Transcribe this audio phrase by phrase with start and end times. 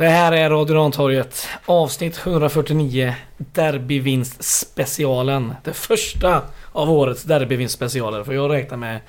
[0.00, 5.54] Det här är Radio Rantorget avsnitt 149 Derbyvinst specialen.
[5.64, 6.42] Det första
[6.72, 9.00] av årets derbyvinst specialer för jag räknar med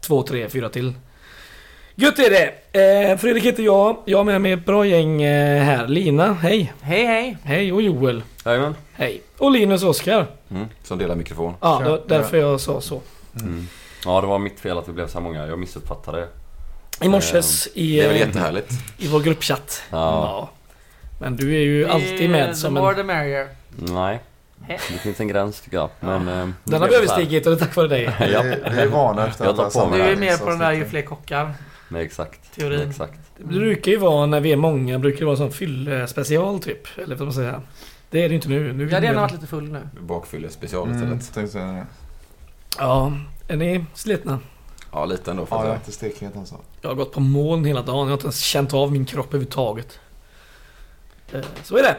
[0.00, 0.94] 2, 3, 4 till.
[1.94, 3.10] Gött är det!
[3.10, 3.96] Eh, Fredrik heter jag.
[4.04, 5.88] Jag har med mig ett bra gäng eh, här.
[5.88, 6.72] Lina, hej!
[6.80, 7.36] Hej hej!
[7.42, 8.74] Hej och Joel, Jajamän.
[8.92, 9.22] hej!
[9.38, 10.26] Och Linus Oskar.
[10.50, 11.54] Mm, som delar mikrofon.
[11.60, 13.00] Ja, det var därför jag sa så.
[13.40, 13.68] Mm.
[14.04, 15.46] Ja, det var mitt fel att vi blev så här många.
[15.46, 16.28] Jag missuppfattade.
[17.00, 18.72] I morses i, Det är väl eh, jättehärligt.
[18.98, 19.82] i vår gruppchatt.
[19.90, 20.50] Ja.
[21.20, 22.96] Men du är ju alltid med som The more en...
[22.96, 23.48] the merrier.
[23.76, 24.20] Nej,
[24.68, 25.90] det finns en gräns tycker jag.
[26.00, 26.28] Men...
[26.28, 28.04] eh, det Den har vi överstigit och det är tack vare dig.
[28.32, 28.42] Ja.
[28.42, 30.84] Vi, är vana efter Jag tar på mig Du är mer på den där ju
[30.84, 31.54] fler kockar.
[31.88, 32.54] Nej, exakt.
[32.56, 32.88] Teorin.
[32.90, 33.20] Exakt.
[33.36, 36.98] Det brukar ju vara när vi är många, brukar det vara sån fyllespecial typ.
[36.98, 37.62] Eller vad man säga.
[38.10, 38.72] Det är det ju inte nu.
[38.72, 39.80] nu Jag hade gärna varit lite full nu.
[40.00, 41.52] Bakfylle special Mm, istället.
[41.52, 41.86] det.
[42.78, 43.12] Ja,
[43.48, 44.38] är ni slitna?
[44.92, 45.46] Ja, lite ändå.
[45.50, 46.54] Ja, jag är inte stekhet alltså.
[46.80, 47.98] Jag har gått på moln hela dagen.
[47.98, 49.98] Jag har inte ens känt av min kropp överhuvudtaget.
[51.32, 51.96] Eh, Så är det.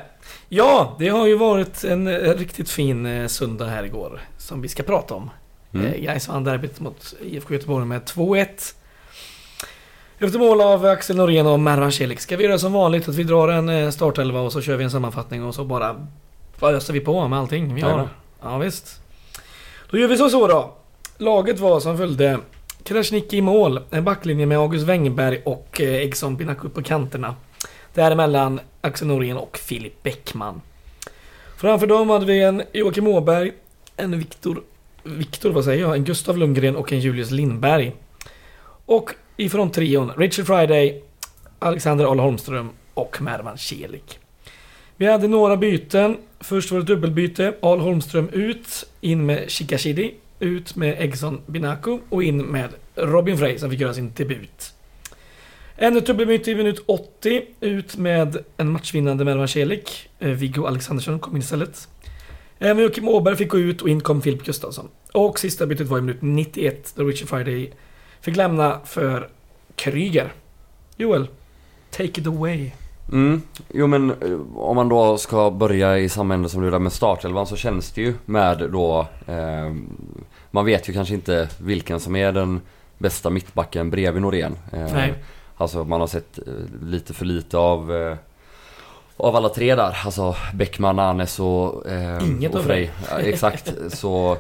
[0.50, 4.22] Ja, det har ju varit en eh, riktigt fin eh, söndag här igår.
[4.38, 5.30] Som vi ska prata om.
[5.74, 5.86] mm.
[5.88, 6.02] Mm.
[6.04, 8.48] Gais vann derbyt mot IFK Göteborg med 2-1.
[10.20, 12.20] Efter mål av Axel Norén och Mervan Celik.
[12.20, 14.92] Ska vi göra som vanligt att vi drar en startelva och så kör vi en
[14.92, 16.08] sammanfattning och så bara
[16.62, 18.10] öser vi på med allting vi har.
[18.42, 19.02] Ja, visst.
[19.92, 20.74] Då gör vi så så då.
[21.18, 22.40] Laget var som följde
[22.90, 27.36] Krasniqi i mål, en backlinje med August Wengberg och eh, Egson Binaku på kanterna.
[27.94, 30.62] Däremellan Axel Norén och Filip Bäckman.
[31.58, 33.52] Framför dem hade vi en Joakim Åberg,
[33.98, 34.64] en Viktor
[35.04, 35.96] Viktor, vad säger jag?
[35.96, 37.92] En Gustav Lundgren och en Julius Lindberg.
[38.86, 41.04] Och ifrån trion Richard Friday,
[41.60, 44.20] Alexander Ahl Holmström och Mervan Celik.
[44.98, 46.18] Vi hade några byten.
[46.40, 47.54] Först var det dubbelbyte.
[47.62, 53.58] Ahl Holmström ut, in med Shikashidi, ut med Egson Binaku och in med Robin Frey
[53.58, 54.74] som fick göra sin debut.
[55.78, 60.10] Ännu ett dubbelbyte i minut 80, ut med en matchvinnande Mervan Celik.
[60.20, 61.88] Eh, Viggo Alexandersson kom in istället.
[62.60, 64.88] Eh, Även Joakim Åberg fick gå ut och in kom Filip Gustafsson.
[65.14, 67.74] Och sista bytet var i minut 91 då Richard Friday
[68.22, 69.30] fick lämna för
[69.76, 70.34] Kryger.
[70.98, 71.28] Joel,
[71.92, 72.72] take it away.
[73.12, 73.42] Mm.
[73.74, 76.94] Jo men eh, om man då ska börja i samma ände som du där med
[76.94, 79.74] startelvan så känns det ju med då eh,
[80.52, 82.62] man vet ju kanske inte vilken som är den
[82.98, 84.58] bästa mittbacken bredvid Norén.
[84.74, 85.14] Eh, Nej.
[85.58, 88.18] Alltså man har sett eh, lite för lite av eh,
[89.18, 92.90] av alla tre där, alltså Bäckman, Anes och, eh, Inget och av Frey.
[93.10, 94.38] Ja, exakt, så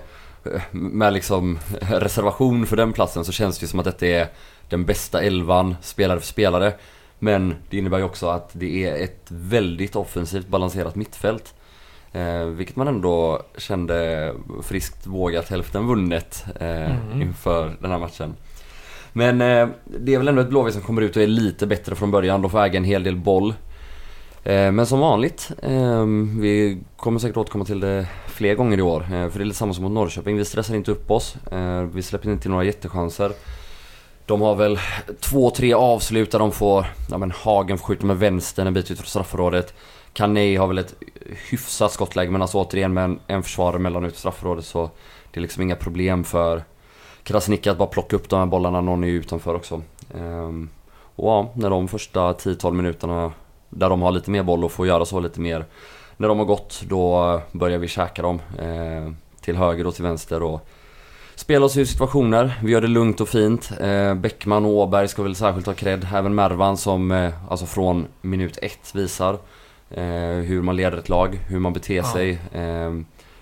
[0.71, 4.27] med liksom reservation för den platsen så känns det ju som att detta är
[4.69, 6.73] den bästa elvan spelare för spelare.
[7.19, 11.53] Men det innebär ju också att det är ett väldigt offensivt balanserat mittfält.
[12.13, 14.33] Eh, vilket man ändå kände
[14.63, 17.21] friskt vågat hälften vunnet eh, Mm.
[17.21, 18.35] inför den här matchen.
[19.13, 21.95] Men eh, det är väl ändå ett Blåvitt som kommer ut och är lite bättre
[21.95, 22.41] från början.
[22.41, 23.53] De får äga en hel del boll.
[24.43, 26.05] Eh, men som vanligt, eh,
[26.39, 29.01] vi kommer säkert återkomma till det fler gånger i år.
[29.01, 30.37] Eh, för det är lite samma som mot Norrköping.
[30.37, 31.35] Vi stressar inte upp oss.
[31.51, 33.31] Eh, vi släpper inte till några jättechanser.
[34.25, 34.79] De har väl
[35.19, 38.97] två, tre avslut där de får, ja men Hagen skjuta med vänstern en bit ut
[38.99, 39.73] från straffområdet.
[40.13, 40.95] Kanei har väl ett
[41.49, 44.89] hyfsat skottläge men alltså återigen med en, en försvarare mellan ut straffområdet så
[45.31, 46.63] det är liksom inga problem för
[47.23, 49.81] Krasniqi att bara plocka upp de här bollarna, någon är ju utanför också.
[50.17, 50.69] Ehm,
[51.15, 53.31] och ja, när de första 10-12 minuterna
[53.69, 55.65] där de har lite mer boll och får göra så lite mer.
[56.17, 59.11] När de har gått då börjar vi käka dem eh,
[59.41, 60.67] till höger och till vänster och
[61.35, 62.59] spela oss ur situationer.
[62.63, 63.71] Vi gör det lugnt och fint.
[63.79, 66.07] Eh, Bäckman och Åberg ska väl särskilt ha cred.
[66.13, 69.37] Även Mervan som eh, alltså från minut ett visar
[69.89, 72.03] hur man leder ett lag, hur man beter Ja.
[72.13, 72.39] sig.
[72.53, 72.93] Eh,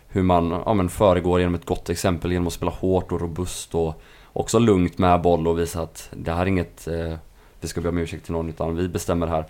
[0.09, 3.75] hur man ja, men föregår genom ett gott exempel genom att spela hårt och robust
[3.75, 4.01] och
[4.33, 7.13] också lugnt med boll och visa att det här är inget eh,
[7.61, 9.45] vi ska be om ursäkt till någon utan vi bestämmer här.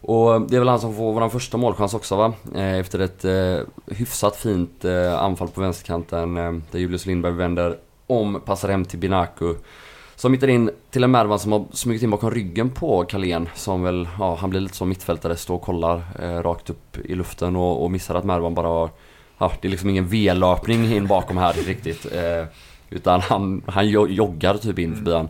[0.00, 2.32] Och det är väl han som får vår första målchans också va?
[2.54, 3.66] Eh, efter ett eh,
[3.96, 8.98] hyfsat fint eh, anfall på vänsterkanten eh, där Julius Lindberg vänder om, passar hem till
[8.98, 9.54] Binaku.
[10.16, 13.82] Som hittar in till en Mervan som har smugit in bakom ryggen på Kalén som
[13.82, 17.56] väl, ja han blir lite som mittfältare, står och kollar eh, rakt upp i luften
[17.56, 18.90] och, och missar att Mervan bara har
[19.38, 22.12] Ja, det är liksom ingen V-löpning in bakom här riktigt.
[22.12, 22.46] Eh,
[22.90, 25.28] utan han, han joggar typ in förbi han.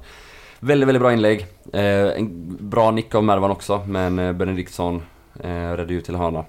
[0.60, 1.46] Väldigt, väldigt bra inlägg.
[1.72, 5.02] Eh, en bra nick av Mervan också, men eh, Benediktsson
[5.40, 6.44] eh, räddade ut till hörna.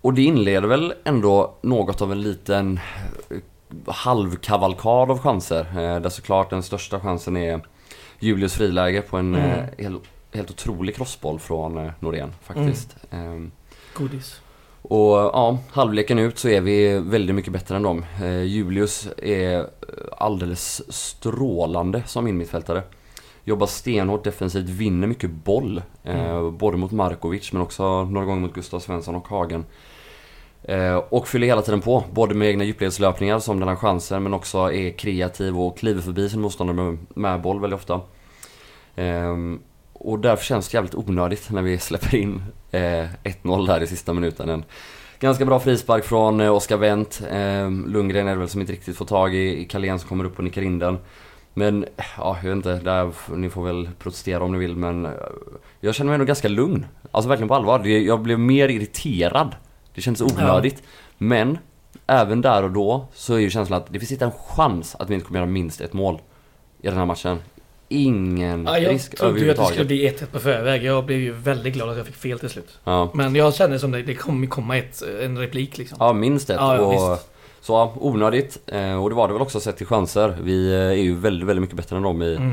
[0.00, 2.80] Och det inleder väl ändå något av en liten
[3.86, 5.60] halvkavalkad av chanser.
[5.60, 7.60] Eh, där såklart den största chansen är
[8.18, 9.50] Julius friläge på en Mm.
[9.50, 10.02] eh, helt,
[10.32, 12.96] helt otrolig crossboll från eh, Norén faktiskt.
[13.10, 13.50] Ehm,
[13.94, 14.40] Godis.
[14.82, 18.04] och ja, halvleken ut så är vi väldigt mycket bättre än dem.
[18.46, 19.66] Julius är
[20.18, 22.82] alldeles strålande som inmittfältare.
[23.44, 25.82] jobbar stenhårt defensivt, vinner mycket boll.
[26.04, 29.64] Eh, både mot Markovic men också några gånger mot Gustav Svensson och Hagen.
[30.64, 34.34] Eh, och fyller hela tiden på, både med egna djupledslöpningar som den har chansen men
[34.34, 38.00] också är kreativ och kliver förbi sin motståndare med, med boll väldigt ofta.
[38.96, 39.60] Ehm,
[39.92, 44.12] och därför känns det jävligt onödigt när vi släpper in eh, 1-0 där i sista
[44.12, 44.48] minuten.
[44.48, 44.64] En
[45.20, 47.22] ganska bra frispark från eh, Oskar Wendt.
[47.30, 50.24] Ehm, Lundgren är det väl som inte riktigt får tag i, i Carlén som kommer
[50.24, 50.98] upp och nickar in den.
[51.54, 51.86] Men,
[52.16, 55.12] ja, jag vet inte, där, ni får väl protestera om ni vill men eh,
[55.80, 56.86] jag känner mig ändå ganska lugn.
[57.10, 57.86] Alltså verkligen på allvar.
[57.86, 59.54] Jag blev mer irriterad.
[59.94, 60.82] Det kändes onödigt.
[61.18, 61.58] Men,
[62.06, 65.10] även där och då så är ju känslan att det finns inte en chans att
[65.10, 66.20] vi inte kommer göra minst ett mål
[66.82, 67.38] i den här matchen.
[67.88, 70.18] Ingen Ja, jag risk trodde ju att det skulle överhuvudtaget.
[70.20, 70.84] bli 1-1 på förväg.
[70.84, 72.78] Jag blev ju väldigt glad att jag fick fel till slut.
[72.84, 73.10] Ja.
[73.14, 75.96] Men jag kände som det, det kommer komma ett, en replik liksom.
[76.00, 76.56] Ja, minst ett.
[76.60, 77.28] Ja, ja, och, visst.
[77.60, 78.58] så ja, onödigt.
[78.66, 80.36] Eh, och det var det väl också sett till chanser.
[80.42, 82.52] Vi eh, är ju väldigt, väldigt mycket bättre än dem i, Mm.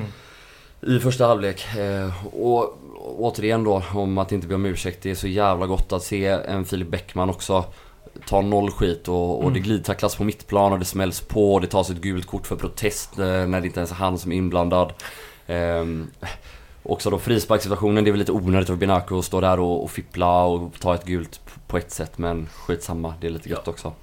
[0.82, 1.66] i första halvlek.
[1.78, 2.78] Eh, och
[3.18, 5.04] återigen då, om att inte be om ursäkt.
[5.04, 7.66] Det är så jävla gott att se en Filip Bäckman också
[8.28, 9.54] ta noll skit och, och Mm.
[9.54, 12.56] det glidtacklas på mittplan och det smälls på och det tas ett gult kort för
[12.56, 14.94] protest eh, när det inte ens är han som är inblandad.
[15.48, 16.08] Ehm,
[16.84, 19.92] också då frisparkssituationen, det är väl lite onödigt av Binaco att stå där och, och
[19.92, 23.94] fippla och ta ett gult på ett sätt men skitsamma, det är lite gött också.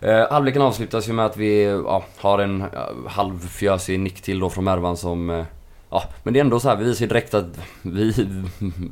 [0.00, 4.50] Eh, halvleken avslutas ju med att vi ja, har en ja, halvfjösig nick till då
[4.50, 5.44] från Mervan som eh,
[5.90, 8.26] Ja, men det är ändå så här, vi visar ju direkt att vi,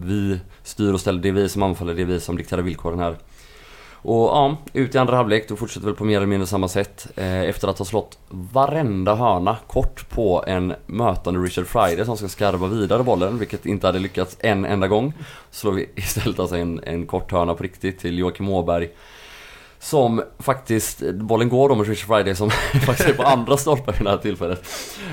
[0.03, 1.21] vi styr och ställer.
[1.21, 3.17] Det är vi som anfaller, det är vi som dikterar villkoren här.
[4.09, 7.07] Och ja, ut i andra halvlek, då fortsätter väl på mer eller mindre samma sätt.
[7.17, 12.29] Eh, efter att ha slått varenda hörna kort på en mötande Richard Friday som ska
[12.29, 15.13] skarva vidare bollen, vilket inte hade lyckats en enda gång.
[15.51, 18.89] Slår vi istället alltså en, en kort hörna på riktigt till Joakim Åberg.
[19.79, 22.51] Som faktiskt, bollen går då med Richard Friday som
[22.87, 24.63] faktiskt är på andra stolpen vid det här tillfället.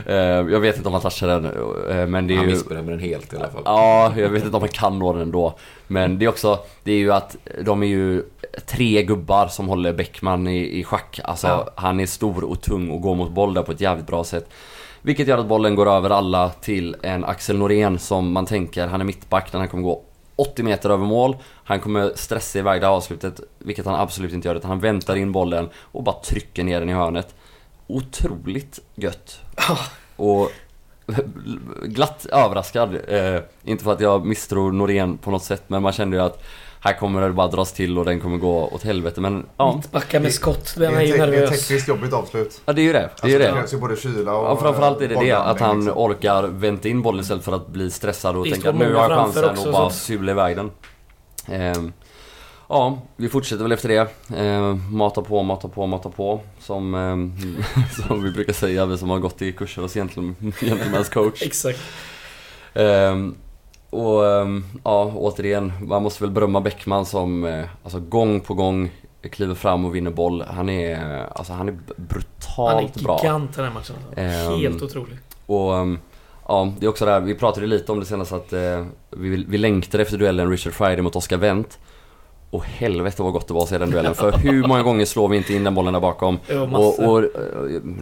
[0.07, 2.99] Eh, jag vet inte om han touchar den, eh, men det är Han missbedömer den
[2.99, 3.61] helt i alla fall.
[3.65, 5.57] Ja, jag vet inte om man kan nå den ändå.
[5.87, 8.23] Men det är också, det är ju att de är ju
[8.65, 11.19] tre gubbar som håller Bäckman i, i schack.
[11.23, 11.69] Alltså Ja.
[11.75, 14.49] han är stor och tung och går mot boll där på ett jävligt bra sätt.
[15.01, 19.01] Vilket gör att bollen går över alla till en Axel Norén som man tänker, han
[19.01, 20.01] är mittback, den här kommer gå
[20.35, 21.37] 80 meter över mål.
[21.63, 24.55] Han kommer stressa iväg det här avslutet, vilket han absolut inte gör.
[24.55, 27.35] Utan han väntar in bollen och bara trycker ner den i hörnet.
[27.87, 29.39] Otroligt gött.
[30.15, 30.51] Och
[31.83, 32.95] glatt överraskad.
[33.07, 36.43] Eh, inte för att jag misstror Norén på något sätt, men man kände ju att
[36.83, 39.21] här kommer det bara dras till och den kommer gå åt helvete.
[39.21, 41.49] Men ja, Mittbackar med skott, Det den är, ju te- det är ett nervös.
[41.67, 42.61] tekniskt jobbigt avslut.
[42.65, 42.99] ja det är ju det.
[42.99, 43.51] Det är Alltså, ju det det.
[43.51, 45.97] krävs ju både kyla och Ja, framförallt är det det, bollblandning, att han liksom.
[45.97, 49.19] orkar vänta in bollen istället för att bli stressad och tänka att nu har jag
[49.19, 50.71] chansen också, och bara sula iväg den.
[51.47, 51.93] Ehm,
[52.69, 54.07] ja, vi fortsätter väl efter det.
[54.37, 56.41] Ehm, mata på, mata på, mata på.
[56.59, 57.33] Som, ehm,
[58.07, 61.41] som vi brukar säga, vi som har gått i kurser hos gentleman- gentleman's coach.
[61.45, 61.79] Exakt.
[62.73, 63.35] Ehm,
[63.93, 68.91] och ehm, ja, återigen, man måste väl berömma Bäckman som eh, alltså, gång på gång
[69.31, 70.41] kliver fram och vinner boll.
[70.47, 73.19] Han är, alltså, han är b- Han är brutalt bra.
[73.23, 73.95] gigant den här matchen.
[74.07, 74.21] Alltså.
[74.51, 75.17] Ehm, Helt otrolig.
[75.45, 75.99] Och um,
[76.47, 79.45] ja, det är också det här, vi pratade lite om det senast att eh, vi,
[79.47, 81.79] vi längtade efter duellen Richard Friday mot Oscar Wendt.
[82.49, 84.15] Och helvete vad gott det var att se den duellen.
[84.15, 86.39] För hur många gånger slår vi inte in den bollen där bakom?
[86.47, 87.29] Ja, Och, och eh,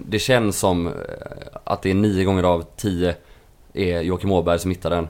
[0.06, 0.94] det känns som eh,
[1.64, 3.16] att det är nio gånger av tio
[3.74, 5.08] är Joakim Åberg som hittar den.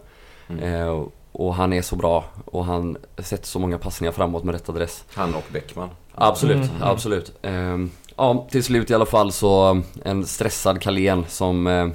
[0.60, 0.82] Mm.
[0.88, 4.70] Eh, och han är så bra och han sätter så många passningar framåt med rätt
[4.70, 5.04] adress.
[5.14, 5.90] Han och Bäckman.
[6.16, 6.70] Absolut, Mm.
[6.82, 7.32] absolut.
[7.42, 11.68] Ehm, ja, till slut i alla fall så en stressad Carlén som...
[11.68, 11.88] eh,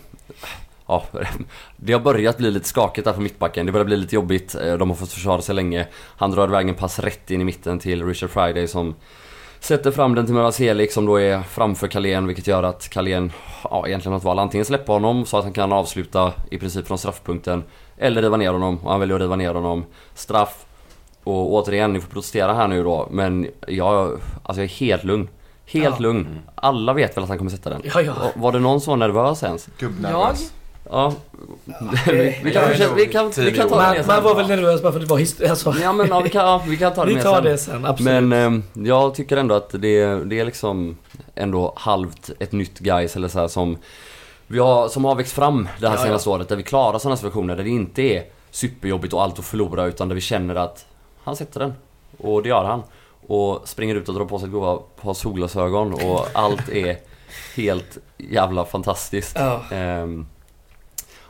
[0.87, 1.05] ja,
[1.77, 3.67] det har börjat bli lite skakigt där på mittbacken.
[3.67, 4.55] Det börjar bli lite jobbigt.
[4.55, 5.87] Eh, De har fått försvara sig länge.
[6.17, 8.95] Han drar iväg en pass rätt in i mitten till Richard Friday som
[9.61, 13.33] sätter fram den till Muraselik som då är framför Carlén vilket gör att Carlén
[13.65, 14.39] ja, egentligen har ett val.
[14.39, 17.65] Antingen släppa honom så att han kan avsluta i princip från straffpunkten
[17.99, 19.85] eller riva ner honom och han väljer att riva ner honom.
[20.15, 20.65] Straff
[21.25, 25.29] och återigen, ni får protestera här nu då, men jag, alltså jag är helt lugn.
[25.67, 26.03] Helt Ja.
[26.03, 26.39] lugn.
[26.55, 27.83] Alla vet väl att han kommer sätta den.
[27.85, 28.15] Ja, ja.
[28.35, 29.69] Var det någon som var nervös ens?
[29.79, 30.53] Gubbnervös.
[30.91, 31.13] Ja.
[32.07, 32.63] vi, vi, kan,
[32.97, 34.25] vi, kan, vi kan ta det Man, mer man sen.
[34.25, 35.51] var väl nervös bara för att det var historia.
[35.51, 37.45] Alltså, Ja men ja, vi, kan, ja, vi kan ta det vi tar sen.
[37.45, 38.23] det sen, absolut.
[38.25, 38.33] Men
[38.77, 40.97] eh, jag tycker ändå att det, det är liksom
[41.35, 43.77] ändå halvt ett nytt guys eller så här som
[44.47, 46.07] vi har, som har växt fram det här Ja, ja.
[46.07, 46.49] senaste året.
[46.49, 50.09] Där vi klarar sådana situationer där det inte är superjobbigt och allt att förlora utan
[50.09, 50.87] där vi känner att
[51.25, 51.75] han sätter den.
[52.19, 52.83] Och det gör han.
[53.27, 56.99] Och springer ut och drar på sig ett goda par solglasögon och allt är
[57.57, 59.37] helt jävla fantastiskt.
[59.39, 59.61] Ja.
[59.71, 60.27] Ehm,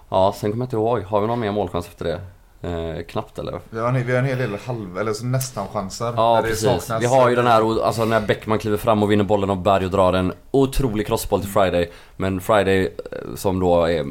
[0.08, 1.02] ja, sen kommer jag inte ihåg.
[1.02, 2.20] Har vi någon mer målchans efter det?
[2.66, 3.60] Eh, knappt eller?
[3.70, 6.12] Vi har, en, vi har en hel del halv, eller så nästan chanser.
[6.16, 6.68] Ja det precis.
[6.68, 9.62] saknas- Vi har ju den här, alltså när Bäckman kliver fram och vinner bollen av
[9.62, 11.90] Berg och drar en otrolig crossboll till Friday.
[12.16, 14.04] Men Friday eh, som då är,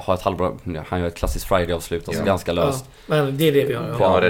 [0.00, 0.52] har ett halvbra,
[0.88, 2.26] han gör ett klassiskt Friday-avslut, alltså Ja.
[2.26, 2.84] ganska löst.
[3.06, 3.96] Ja, men det är det vi har.
[4.00, 4.20] Ja.
[4.20, 4.26] Det,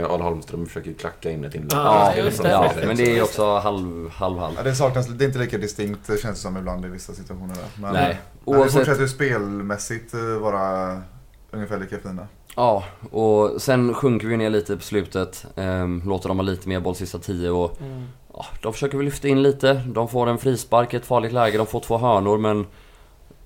[0.00, 1.72] eh, Arne Holmström försöker klacka in ett inlägg.
[1.72, 2.48] Ja, Ja, det.
[2.48, 4.54] ja, men det är också halv, halv, halv.
[4.56, 7.12] Ja, det saknas, det är inte lika distinkt det känns det som ibland i vissa
[7.12, 7.56] situationer.
[7.80, 8.20] Men, Nej.
[8.44, 11.02] men Oavsett, fortsätter ju spelmässigt eh, vara
[11.50, 12.26] ungefär lika fina.
[12.56, 15.46] ja, och sen sjunker vi ner lite på slutet.
[15.56, 18.06] Ehm, låter dem ha lite mer boll sista tio och Mm.
[18.34, 19.74] ja, de försöker väl lyfta in lite.
[19.74, 22.66] De får en frispark i ett farligt läge, de får två hörnor men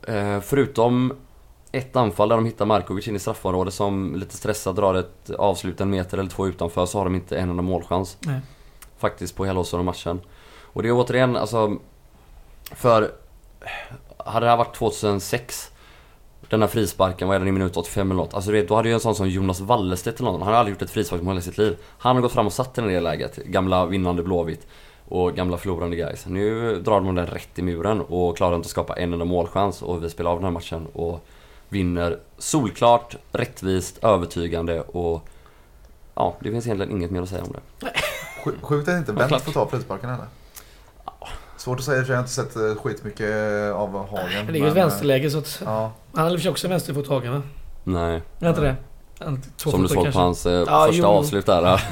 [0.03, 1.13] eh, förutom
[1.73, 5.81] ett anfall där de hittar Markovic in i straffområdet som lite stressad drar ett avslut
[5.81, 8.17] en meter eller två utanför så har de inte en enda målchans.
[8.21, 8.41] Nej.
[8.99, 10.21] Faktiskt på hela av matchen.
[10.63, 11.77] Och det är återigen alltså...
[12.73, 13.11] För...
[14.17, 15.71] Hade det här varit 2006
[16.51, 18.35] den här frisparken, vad är den i minut 85 eller något?
[18.35, 20.59] Alltså du vet, då hade ju en sån som Jonas Wallestedt eller någon, han har
[20.59, 21.77] aldrig gjort ett frisparksmål i sitt liv.
[21.99, 24.67] Han har gått fram och satt den i det läget, gamla vinnande Blåvitt
[25.09, 26.27] och gamla förlorande guys.
[26.27, 29.83] Nu drar de den rätt i muren och klarar inte att skapa en enda målchans
[29.83, 31.25] och vi spelar av den här matchen och
[31.69, 35.29] vinner solklart, rättvist, övertygande och
[36.15, 37.87] ja, det finns egentligen inget mer att säga om det.
[38.45, 39.43] Sj- Sjukt att inte klart.
[39.43, 40.25] får ta frisparken eller?
[41.61, 43.31] Svårt att säga, för jag har inte sett eh, skitmycket
[43.75, 44.27] av Hagen.
[44.47, 45.59] Det är ju ett men, vänsterläge så att...
[45.63, 47.43] eh, Ja, Han hade i och för sig också vänsterfothagen va?
[47.85, 48.23] Nej.
[48.41, 48.77] Är inte det?
[49.57, 50.13] Två Som du såg kanske.
[50.13, 51.07] på hans eh, Ja, första jo.
[51.09, 51.83] avslut där.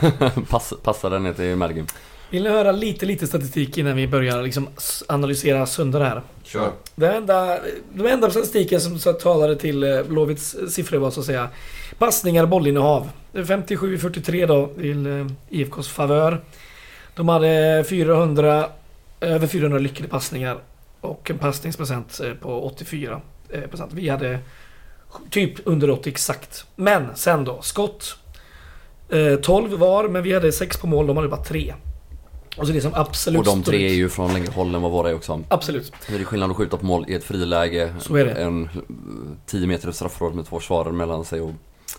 [0.50, 1.86] Pass, passade ner till Mergim.
[2.30, 4.68] Vill ni höra lite, lite statistik innan vi börjar liksom
[5.08, 6.22] analysera sönder det här?
[6.42, 6.70] Kör.
[6.94, 7.58] Den enda,
[7.92, 11.48] den enda statistiken som så talade till eh, Blåvitts siffror var så att säga
[11.98, 13.08] passningar och bollinnehav.
[13.32, 16.44] Det är 57-43 då till eh, IFKs favör.
[17.14, 18.68] De hade 400,
[19.20, 20.58] över 400 lyckade passningar
[21.00, 23.92] och en passningsprocent eh, på 84 eh, procent.
[23.92, 24.38] Vi hade
[25.30, 26.64] typ under 80 exakt.
[26.76, 28.16] Men sen då, skott.
[29.08, 31.74] Eh, 12 var, men vi hade 6 på mål, de hade bara 3.
[32.56, 34.90] Och så det som absolut Och de tre är ju från längre håll än vad
[34.90, 35.42] våra är också.
[35.48, 35.92] Absolut.
[36.08, 37.94] Det är skillnad att skjuta på mål i ett friläge.
[38.00, 38.30] Så är det.
[38.30, 38.68] En eh,
[39.46, 41.52] 10 meter straffområde med två försvarare mellan sig och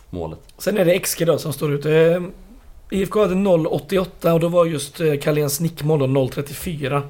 [0.10, 0.40] målet.
[0.58, 1.86] Sen är det XG då som står ut.
[2.90, 7.02] Eh, IFK hade 0,88 och då var just eh, Carléns nickmål då 0,34.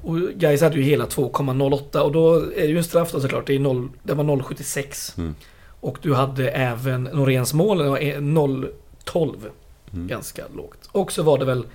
[0.00, 3.46] Och Gais hade ju hela 2,08 och då är det ju en straff då såklart.
[3.46, 5.18] Det, är 0, det var 0,76.
[5.18, 5.34] Mm.
[5.80, 9.36] Och du hade även Noréns mål, det var 0,12.
[9.92, 10.06] Mm.
[10.06, 10.88] Ganska lågt.
[10.92, 11.66] Och så var det väl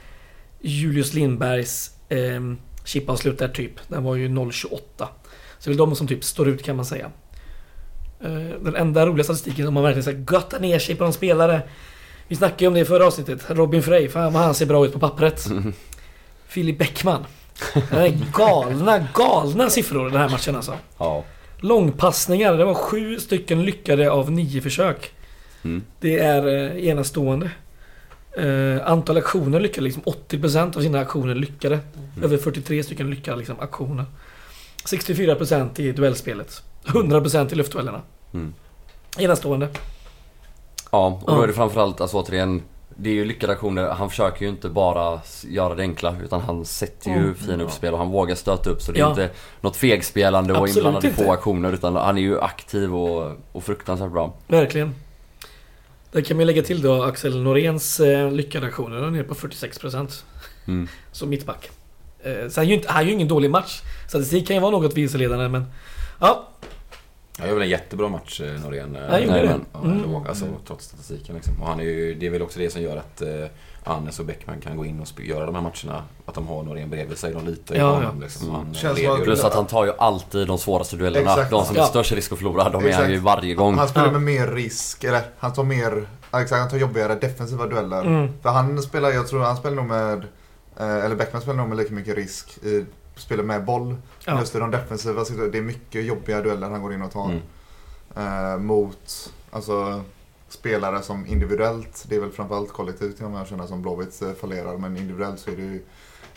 [0.62, 2.42] Julius Lindbergs eh,
[2.86, 3.72] chipavslut där typ.
[3.88, 4.80] Den var ju 0,28.
[5.60, 7.12] Så det är de som typ står ut kan man säga.
[8.22, 11.62] Eh, Den enda roliga statistiken om man verkligen ska götta ner sig på en spelare.
[12.28, 13.46] Vi snackade ju om det i förra avsnittet.
[13.48, 14.10] Robin Frey.
[14.10, 15.48] Fan vad han ser bra ut på pappret.
[16.48, 17.26] Filip Bäckman.
[17.74, 20.78] Det är galna, galna siffror den här matchen alltså.
[20.98, 21.24] Ja.
[21.58, 22.58] Långpassningar.
[22.58, 25.12] Det var sju stycken lyckade av nio försök.
[25.64, 25.84] Mm.
[26.00, 27.52] Det är eh, enastående.
[28.38, 31.80] Eh, antal aktioner lyckade, liksom 80% av sina aktioner lyckade.
[32.24, 34.06] Över 43 stycken lyckade liksom aktioner.
[34.86, 36.64] 64% i duellspelet.
[36.86, 38.02] 100% i luftduellerna.
[38.34, 38.54] Mm.
[39.18, 39.68] Enastående.
[40.94, 42.62] Ja, och då är det framförallt alltså återigen
[42.96, 46.66] Det är ju lyckade aktioner, han försöker ju inte bara göra det enkla utan han
[46.66, 47.36] sätter ju Mm.
[47.36, 49.10] fina uppspel och han vågar stöta upp så det är Ja.
[49.10, 49.30] inte
[49.62, 51.24] något fegspelande och Absolut inblandad i inte.
[51.24, 54.34] få aktioner utan han är ju aktiv och, och fruktansvärt bra.
[54.48, 54.96] Verkligen.
[56.12, 59.02] Där kan man lägga till då Axel Noréns eh, lyckade aktioner.
[59.02, 60.24] Den är på 46%.
[60.68, 60.88] Mm.
[61.12, 61.70] Som mittback.
[62.24, 63.82] Eh, sen är ju inte, han är ju ingen dålig match.
[64.10, 65.66] Statistik kan ju vara något vilseledande men...
[66.20, 66.48] Ja,
[67.40, 68.96] Han gör väl en jättebra match, eh, Norén.
[68.96, 69.60] eh, gjorde det.
[69.74, 70.12] Ja, Mm.
[70.12, 71.62] låg, alltså, trots statistiken liksom.
[71.62, 73.28] Och han är ju, det är väl också det som gör att eh,
[73.84, 76.04] Annes och Bäckman kan gå in och göra de här matcherna.
[76.26, 77.34] Att de har Norén bredvid sig.
[77.34, 78.08] De litar ju Ja, på ja.
[78.08, 78.22] honom.
[78.22, 78.48] Liksom.
[78.50, 78.56] Mm.
[78.56, 81.32] Han Känns att- Plus att han tar ju alltid de svåraste duellerna.
[81.32, 81.52] Exakt.
[81.52, 81.86] De som är Ja.
[81.86, 83.04] störst risk att förlora, de är Exakt.
[83.04, 83.78] han ju varje gång.
[83.78, 84.12] Han spelar Ja.
[84.12, 88.02] med mer risk, eller han tar mer, ja, exakt, han tar jobbigare defensiva dueller.
[88.02, 90.18] mm, För han spelar, jag tror han spelar nog med,
[90.80, 92.86] eh, eller Beckman spelar nog med lika mycket risk i
[93.16, 93.96] spelar med boll.
[94.26, 94.40] Ja.
[94.40, 97.30] Just i de defensiva det är mycket jobbiga dueller han går in och tar.
[97.30, 97.42] Mm.
[98.16, 100.04] Eh, mot, alltså
[100.50, 104.78] spelare som individuellt, det är väl framförallt kollektivt man känna som Blåvitt eh, fallerar.
[104.78, 105.82] Men individuellt så är det ju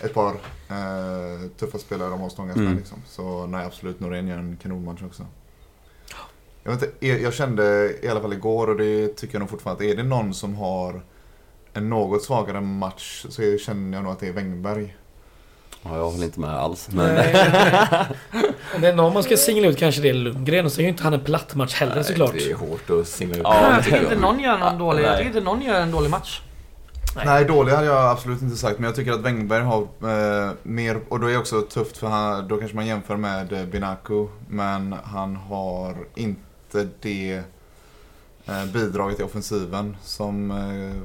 [0.01, 0.31] ett par
[0.69, 2.69] eh, tuffa spelare de har stångats Mm.
[2.69, 2.99] med liksom.
[3.07, 5.27] Så nej absolut, Norén gör en kanonmatch också.
[6.63, 9.51] Jag, vet inte, jag jag kände i alla fall igår och det tycker jag nog
[9.51, 11.03] fortfarande att är det någon som har
[11.73, 14.97] en något svagare match så känner jag nog att det är Wängberg.
[15.91, 16.89] Ja, jag håller inte med alls.
[16.93, 18.07] Men Nej.
[18.75, 20.83] Om det är någon man ska singla ut kanske det är Lundgren och så är
[20.83, 22.33] ju inte han en platt match heller såklart.
[22.33, 23.43] Det är hårt att singla ut.
[23.45, 25.17] Ja, jag det tycker inte någon gör någon dålig, jag nej.
[25.17, 26.43] tycker inte någon gör en dålig match.
[27.17, 27.25] Nej.
[27.27, 28.79] Nej, dålig hade jag absolut inte sagt.
[28.79, 32.07] Men jag tycker att Wängberg har eh, mer, och då är det också tufft för
[32.07, 34.27] han, då kanske man jämför med eh, Binaku.
[34.49, 37.43] Men han har inte det
[38.47, 41.03] eh, bidragit i offensiven som eh,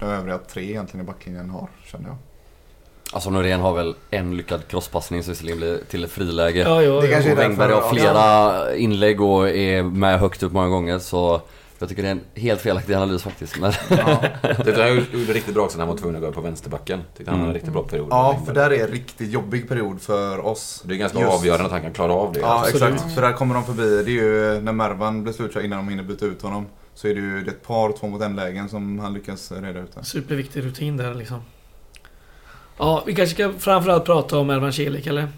[0.00, 2.16] de övriga tre egentligen i backlinjen har, känner jag.
[3.12, 6.60] Alltså Norén har väl en lyckad crosspassning så visserligen blir till ett friläge.
[6.60, 7.18] Ja, ja, Det ja.
[7.32, 11.40] och Wängberg därför- har flera inlägg och är med högt upp många gånger så
[11.78, 13.60] jag tycker det är en helt felaktig analys faktiskt.
[13.60, 14.22] Men Ja,
[14.64, 17.00] Det han gjorde riktigt bra också när han var tvungen att gå på vänsterbacken.
[17.16, 17.54] Tyckte han hade en Mm.
[17.54, 18.08] riktigt bra period.
[18.10, 20.82] ja för där är en riktigt jobbig period för oss.
[20.86, 22.40] Det är ganska Just- avgörande att han kan klara av det.
[22.40, 22.94] Ja, Absolut.
[22.94, 23.14] exakt.
[23.14, 24.02] För där kommer de förbi.
[24.04, 26.66] Det är ju när Mervan blir slutkörd innan de hinner byta ut honom.
[26.94, 29.52] Så är det ju det är ett par två mot en lägen som han lyckas
[29.52, 29.94] reda ut.
[29.94, 30.02] där.
[30.02, 31.40] Superviktig rutin där liksom.
[32.82, 35.28] Ja, vi kanske ska framförallt prata om Ervan Celik eller?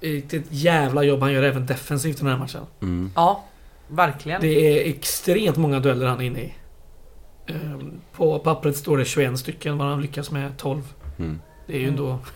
[0.00, 2.60] Ett jävla jobb han gör även defensivt i den här matchen.
[2.82, 3.10] mm.
[3.14, 3.44] Ja,
[3.88, 4.40] verkligen.
[4.40, 6.54] Det är extremt många dueller han är inne i.
[7.46, 10.82] Ehm, På pappret står det 21 stycken, vad han lyckas med 12.
[11.18, 11.40] Mm.
[11.66, 12.18] Det är ju ändå...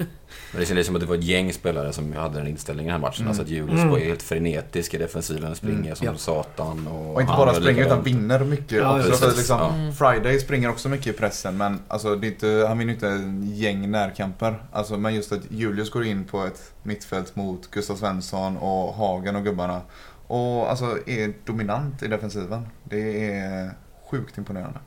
[0.52, 2.92] Men det kändes som att det var ett gäng spelare som hade den inställningen i
[2.92, 3.20] den här matchen.
[3.20, 3.28] Mm.
[3.28, 3.88] Alltså att Julius Mm.
[3.88, 5.96] var helt frenetisk i defensiven, springer Mm.
[5.96, 6.16] som Ja.
[6.16, 6.86] satan.
[6.86, 9.10] Och, Och inte bara springer utan vinner mycket Ja, också.
[9.10, 9.36] precis.
[9.36, 9.74] Liksom, Ja.
[9.74, 9.92] Mm.
[9.94, 13.54] Friday springer också mycket i pressen men alltså, det är inte, han vinner inte en
[13.54, 14.62] gäng närkamper.
[14.72, 19.36] Alltså, men just att Julius går in på ett mittfält mot Gustav Svensson och Hagen
[19.36, 19.80] och gubbarna.
[20.26, 22.66] Och alltså är dominant i defensiven.
[22.84, 23.70] Det är
[24.10, 24.78] sjukt imponerande.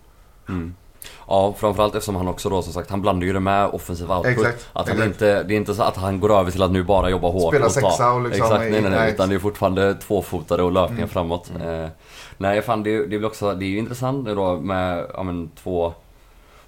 [0.50, 0.76] Mm.
[1.28, 4.32] Ja, framförallt eftersom han också då som sagt, han blandar ju det med offensiv output.
[4.38, 5.08] Exakt, Att han exakt.
[5.14, 7.54] inte, det är inte så att han går över till att nu bara jobba hårt
[7.54, 7.82] Spela och ta.
[7.90, 8.92] sexa och liksom- Exakt, nej nej nej.
[8.92, 9.12] nej.
[9.12, 11.10] Utan det är fortfarande tvåfotade och löpningar Mm.
[11.10, 11.52] framåt.
[11.66, 11.88] Eh,
[12.38, 15.24] nej fan det, det är väl också, det är ju intressant nu då med, ja
[15.24, 15.94] men två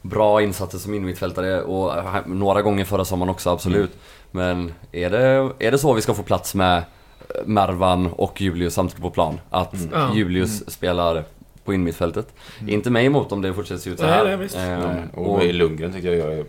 [0.01, 3.91] bra insatser som innermittfältare och eh, några gånger förra sommaren också absolut.
[4.31, 6.83] Men är det, är det så vi ska få plats med
[7.45, 9.39] Mervan och Julius samtidigt på plan?
[9.49, 10.13] Att Mm.
[10.13, 11.23] Julius spelar
[11.65, 12.27] på innermittfältet.
[12.59, 12.73] Mm.
[12.73, 14.23] Inte mig emot om det fortsätter se ut så Nej, här.
[14.23, 14.55] nej, visst.
[14.55, 16.45] Eh, Nej, och, och, Lundgren tycker jag gör,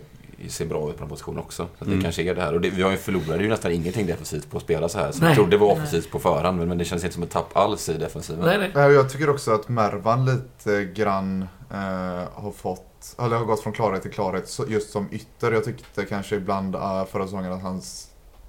[0.47, 1.67] ser bra ut på den positionen också.
[1.77, 2.03] Så att det Mm.
[2.03, 2.53] kanske är det här.
[2.53, 5.11] Och det, vi har ju förlorade ju nästan ingenting defensivt på att spela så här.
[5.11, 5.29] Så Nej.
[5.29, 7.57] jag trodde det var offensivt på förhand, men, men det känns inte som ett tapp
[7.57, 8.45] alls i defensiven.
[8.45, 8.71] Nej, nej.
[8.75, 11.77] Nej, Jag tycker också att Mervan lite grann eh,
[12.33, 15.51] har fått, eller har gått från klarhet till klarhet just som ytter.
[15.51, 17.81] Jag tyckte kanske ibland uh, förra säsongen att han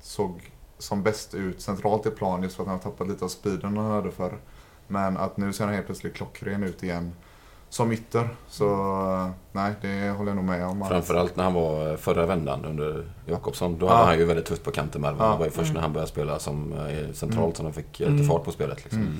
[0.02, 3.28] såg som bäst ut centralt i plan just för att han har tappat lite av
[3.28, 4.38] speeden han hade förr.
[4.88, 7.12] Men att nu ser han helt plötsligt klockren ut igen
[7.68, 8.28] som ytter.
[8.48, 8.64] Så
[9.12, 10.84] eh, nej, det håller jag nog med om.
[10.88, 13.78] Framförallt när han var förra vändan under Jakobsson.
[13.78, 13.92] Då Ja.
[13.94, 15.30] hade han ju väldigt tufft på kanten med Ja.
[15.32, 15.74] Det var ju först Mm.
[15.74, 17.54] när han började spela som eh, centralt Mm.
[17.54, 18.26] som han fick lite Mm.
[18.26, 18.84] fart på spelet.
[18.84, 19.00] Liksom.
[19.02, 19.18] Mm.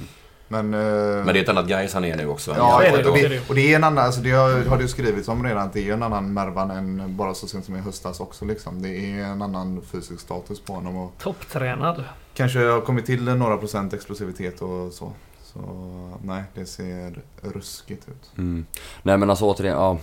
[0.49, 0.81] Men, eh,
[1.25, 2.55] Men det är ett annat guys han är nu också.
[2.57, 4.89] Ja, det, och, det, och det är en annan, alltså det har, har det ju
[4.89, 7.81] skrivits om redan, att det är en annan Mervan än bara så sent som i
[7.81, 8.83] höstas också liksom.
[8.83, 12.05] Det är en annan fysisk status på honom och Topptränad.
[12.35, 15.13] kanske har kommit till några procent explosivitet och så.
[15.61, 18.39] Så nej, det ser ruskigt ut.
[18.39, 18.67] Mm.
[19.03, 19.99] Nej men alltså återigen, ja,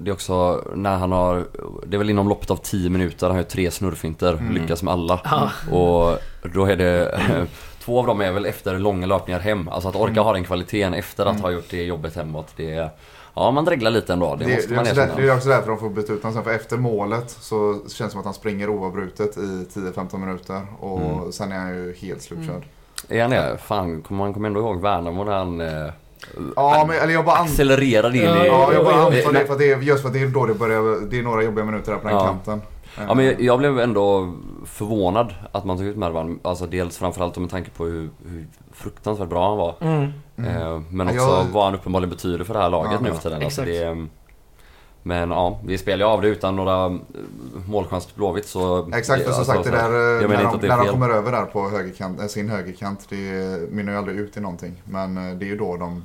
[0.00, 1.46] det är också när han har,
[1.86, 4.52] det är väl inom loppet av 10 minuter, han har ju tre snurrfinter, Mm.
[4.54, 5.20] lyckas med alla.
[5.24, 5.50] Ja.
[5.76, 6.18] Och
[6.54, 7.20] då är det,
[7.80, 9.68] två av dem är väl efter långa löpningar hem.
[9.68, 10.24] Alltså att orka Mm.
[10.24, 11.42] ha den kvaliteten efter att Mm.
[11.42, 12.90] ha gjort det jobbet hemåt, det är,
[13.34, 15.20] ja man dreglar lite ändå, det, Det, måste det, man också där, erkänna.
[15.20, 18.10] det är också därför de får byta ut honom för efter målet så känns det
[18.10, 21.32] som att han springer oavbrutet i 10-15 minuter och Mm.
[21.32, 22.62] sen är han ju helt slutkörd.
[23.10, 23.58] Är han det?
[23.62, 25.60] Fan, kommer- man kommer ändå ihåg Värnamo när han
[26.56, 28.46] Ja, men eller jag bara accelererade in Ja, i...
[28.46, 30.46] Ja, jag bara antar det för att det är just för att det är då
[30.46, 32.24] det börjar, det är några jobbiga minuter där på den Ja.
[32.26, 32.62] kanten.
[33.08, 34.32] Ja men jag, jag blev ändå
[34.66, 36.38] förvånad att man tog ut Mervan.
[36.42, 39.74] Alltså dels framförallt med tanke på hur, hur fruktansvärt bra han var.
[39.80, 40.12] Mm.
[40.38, 40.56] Mm.
[40.56, 43.12] Eh, Men Ja, också jag- vad han uppenbarligen betyder för det här laget Ja, nu
[43.14, 43.42] för tiden.
[43.44, 43.66] Alltså exakt.
[43.80, 44.06] det,
[45.02, 46.92] men ja, vi spelar ju av det utan några eh,
[47.66, 48.88] målchanser till Blåvitt så...
[48.94, 51.44] Exakt, och som alltså, sagt det där jag när, de, när de kommer över där
[51.44, 53.16] på högerkant, eh, sin högerkant, det
[53.70, 54.82] mynnar ju aldrig ut i någonting.
[54.84, 56.04] Men eh, det är ju då de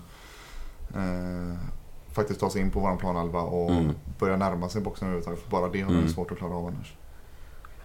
[0.95, 1.57] eh,
[2.13, 3.91] faktiskt tar sig in på våran planhalva och Mm.
[4.19, 5.39] börjar närma sig boxen överhuvudtaget.
[5.43, 6.09] För bara det har de Mm.
[6.09, 6.93] svårt att klara av annars.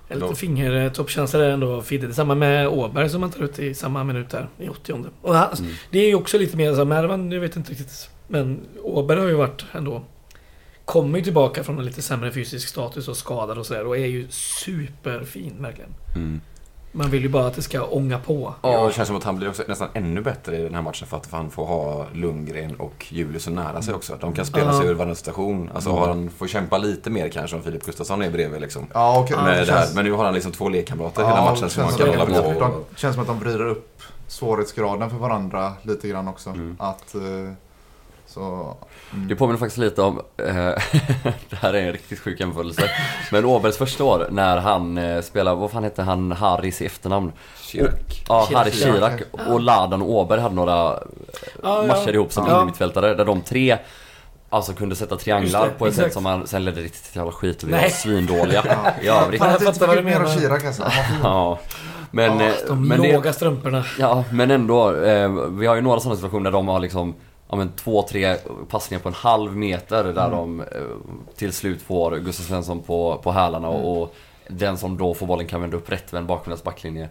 [0.09, 2.07] En lite fingertoppkänsla där ändå Fidde.
[2.07, 5.49] Detsamma med Åberg som man tar ut i samma minut där i 80 och han,
[5.59, 5.73] Mm.
[5.91, 8.11] Det är ju också lite mer så här, Mervan, jag vet inte riktigt.
[8.29, 10.03] Men Åberg har ju varit ändå...
[10.91, 14.07] Kommer ju tillbaka från en lite sämre fysisk status och skadad och sådär och är
[14.07, 15.91] ju superfin verkligen.
[16.15, 16.41] Mm.
[16.93, 18.55] Man vill ju bara att det ska ånga på.
[18.63, 21.09] Ja, det känns som att han blir också nästan ännu bättre i den här matchen
[21.09, 24.17] för att han får ha Lundgren och Julius så nära sig också.
[24.21, 25.71] De kan spela sig ur varandra station.
[25.75, 26.01] Alltså Mm.
[26.01, 28.87] har han får kämpa lite mer kanske om Filip Gustafsson är bredvid liksom.
[28.95, 29.81] Ja, och, Ja, Med det det här.
[29.83, 32.09] känns, Men nu har han liksom två lekkamrater Ja, hela det matchen som han kan
[32.09, 32.61] hålla på de, och...
[32.61, 36.51] de, känns som att de vrider upp svårighetsgraden för varandra lite grann också.
[36.51, 36.77] Mm.
[36.79, 37.21] Att, eh,
[38.35, 38.77] så,
[39.13, 39.29] mm.
[39.29, 40.45] Det påminner faktiskt lite om, eh,
[41.51, 42.91] det här är en riktigt sjuk jämförelse,
[43.33, 47.33] men Åbergs första år när han eh, spelar, vad fan hette han, Harris i efternamn?
[47.61, 47.93] Chirac.
[48.29, 48.49] Ja.
[48.55, 50.99] Harry Chirac och Ladan och Åberg hade några
[51.63, 52.13] Ja, matcher ja.
[52.13, 52.55] ihop som Ja.
[52.57, 53.79] innermittfältare där de tre
[54.53, 56.15] Alltså kunde sätta trianglar det, på ett sätt exakt.
[56.15, 58.63] som man sen ledde riktigt till jävla skit och vi var svindåliga
[59.03, 59.03] Ja.
[59.03, 59.41] i övrigt.
[59.41, 60.35] Jag fattar vad du mer menar.
[60.37, 60.83] Chirac alltså.
[61.23, 61.59] Ja.
[62.11, 63.85] Men, Ja, eh, De men det, låga strumporna.
[63.99, 64.95] Ja, men ändå.
[65.03, 67.15] Eh, vi har ju några sådana situationer där de har liksom
[67.51, 68.37] ja, men två, tre
[68.69, 70.31] passningar på en halv meter där Mm.
[70.31, 70.67] de eh,
[71.37, 73.81] till slut får Gustav Svensson på, på hälarna Mm.
[73.81, 74.15] och,
[74.49, 77.09] den som då får bollen kan vända upp rättvänd bakom deras backlinje.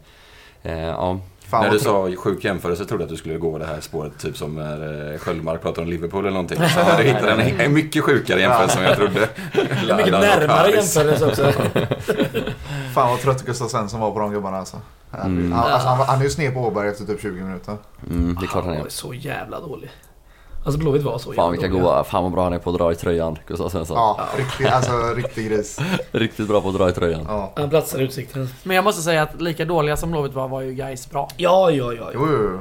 [0.64, 1.20] Eh, ja.
[1.50, 4.20] Fan, När du sa sjuk jämförelse trodde jag att du skulle gå det här spåret
[4.20, 6.58] typ som när eh, Sköldmark pratar om Liverpool eller någonting.
[6.58, 9.30] Så du hittade en, mycket sjukare jämförelse än jag trodde.
[9.90, 11.52] En mycket närmare jämförelse också.
[12.94, 14.78] Fan vad trött Gustav Svensson var på de gubbarna alltså.
[15.24, 15.52] Mm.
[15.52, 17.78] Han, alltså han, han är ju sned på Åberg efter typ 20 minuter.
[18.10, 18.90] Mm, det är klart han Han var är.
[18.90, 19.90] så jävla dålig.
[20.64, 21.84] Alltså Blåvitt var så Fan jävla vilka dåliga.
[21.84, 23.98] goa, fan vad bra han är på att dra i tröjan, Gustav Svensson.
[23.98, 25.80] Ja, riktig, alltså riktig gris.
[26.12, 27.26] Riktigt bra på att dra i tröjan.
[27.28, 27.54] Ja.
[27.56, 28.50] Han platsar i utsikten.
[28.64, 31.30] Men jag måste säga att lika dåliga som Blåvitt var, var ju guys bra.
[31.38, 32.02] Ja, ja, ja.
[32.02, 32.10] ja.
[32.14, 32.60] Jo, jo, jo.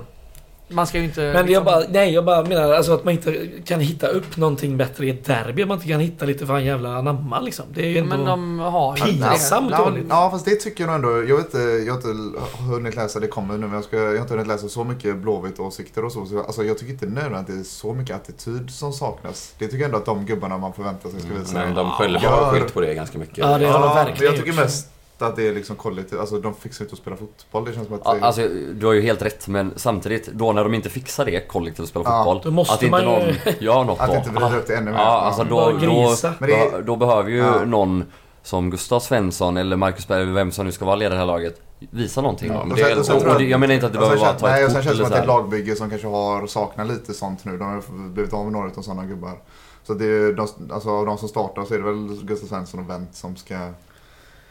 [0.68, 1.20] Man ska ju inte...
[1.20, 4.36] Men jag liksom- bara, nej jag bara menar alltså att man inte kan hitta upp
[4.36, 5.64] någonting bättre i ett derby.
[5.64, 7.64] Man inte kan hitta lite fan jävla anamma liksom.
[7.74, 8.16] Det är ju ändå...
[8.16, 9.76] Men de har Pinsamt det.
[9.76, 10.06] Ja, dåligt.
[10.08, 11.28] ja fast det tycker jag nog ändå.
[11.28, 14.06] Jag, vet, inte, jag har inte hunnit läsa, det kommer nu, men jag, ska, jag
[14.06, 16.26] har inte hunnit läsa så mycket Blåvitt åsikter och så.
[16.26, 19.54] så alltså, jag tycker inte nödvändigtvis att det är så mycket attityd som saknas.
[19.58, 21.54] Det tycker jag ändå att de gubbarna man förväntar sig ska visa.
[21.54, 23.38] Men de själva har skyllt på det ganska mycket.
[23.38, 26.20] Ja, det har de verkligen jag tycker mest att det är liksom kollektivt.
[26.20, 27.64] Alltså de fixar inte att spela fotboll.
[27.64, 28.04] Det känns som att...
[28.04, 31.48] Det- Alltså, du har ju helt rätt men samtidigt, då när de inte fixar det
[31.48, 32.40] kollektivt att spela Ja, fotboll.
[32.44, 34.14] då måste att inte man ju- någon gör något att då.
[34.16, 34.98] inte vrida upp det ännu mer.
[34.98, 37.64] Ja, alltså då, då, då, då behöver ju Ja.
[37.64, 38.04] någon
[38.42, 41.26] som Gustav Svensson eller Marcus Berg, vem som nu ska vara ledare i det här
[41.26, 42.52] laget, visa någonting.
[42.52, 44.30] Ja, det, Och sen- och sen och, jag menar inte att det sen behöver vara
[44.30, 45.76] att ta Nej, ett och sen kort känns det som att det är ett lagbygge
[45.76, 47.56] som kanske har saknar lite sånt nu.
[47.58, 49.38] De har blivit av med några av sådana gubbar.
[49.86, 52.80] Så det är, de, alltså, av de som startar så är det väl Gustav Svensson
[52.80, 53.54] och Wendt som ska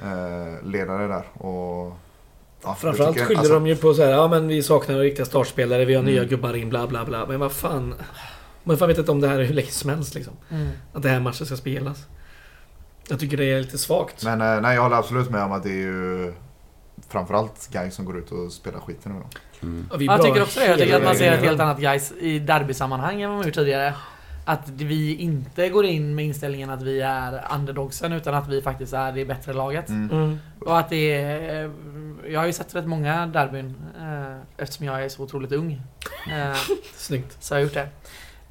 [0.04, 1.24] eh, leda det där.
[1.48, 1.94] Och,
[2.64, 5.86] ja, Framförallt skyller alltså, de ju på så här, ja men vi saknar riktiga startspelare,
[5.86, 6.30] vi har nya Mm.
[6.30, 7.26] gubbar in, bla bla bla.
[7.26, 7.96] Men vad fan.
[8.64, 10.34] Man fan vet inte om det här är hur länge som helst liksom.
[10.50, 10.68] Mm.
[10.94, 12.06] Att det här matchen ska spelas.
[13.10, 14.24] Jag tycker det är lite svagt.
[14.24, 16.34] Men eh, nej, jag håller absolut med om att det är ju
[17.10, 19.28] framförallt guys som går ut och spelar skiten nu då.
[19.68, 19.88] Mm.
[19.92, 20.66] Ja, vi är Jag tycker också det.
[20.66, 23.56] Jag tycker att man ser ett helt annat guys i derbysammanhang än vad man gjort
[23.56, 23.94] tidigare.
[24.50, 28.94] Att vi inte går in med inställningen att vi är underdogsen utan att vi faktiskt
[28.94, 29.90] är det bättre laget.
[29.90, 30.10] Mm.
[30.12, 30.40] Mm.
[30.60, 31.72] Och att det är...
[32.30, 35.82] Jag har ju sett rätt många derbyn eh, eftersom jag är så otroligt ung.
[36.32, 36.58] Eh,
[36.96, 37.44] Snyggt.
[37.44, 37.90] så har jag gjort det.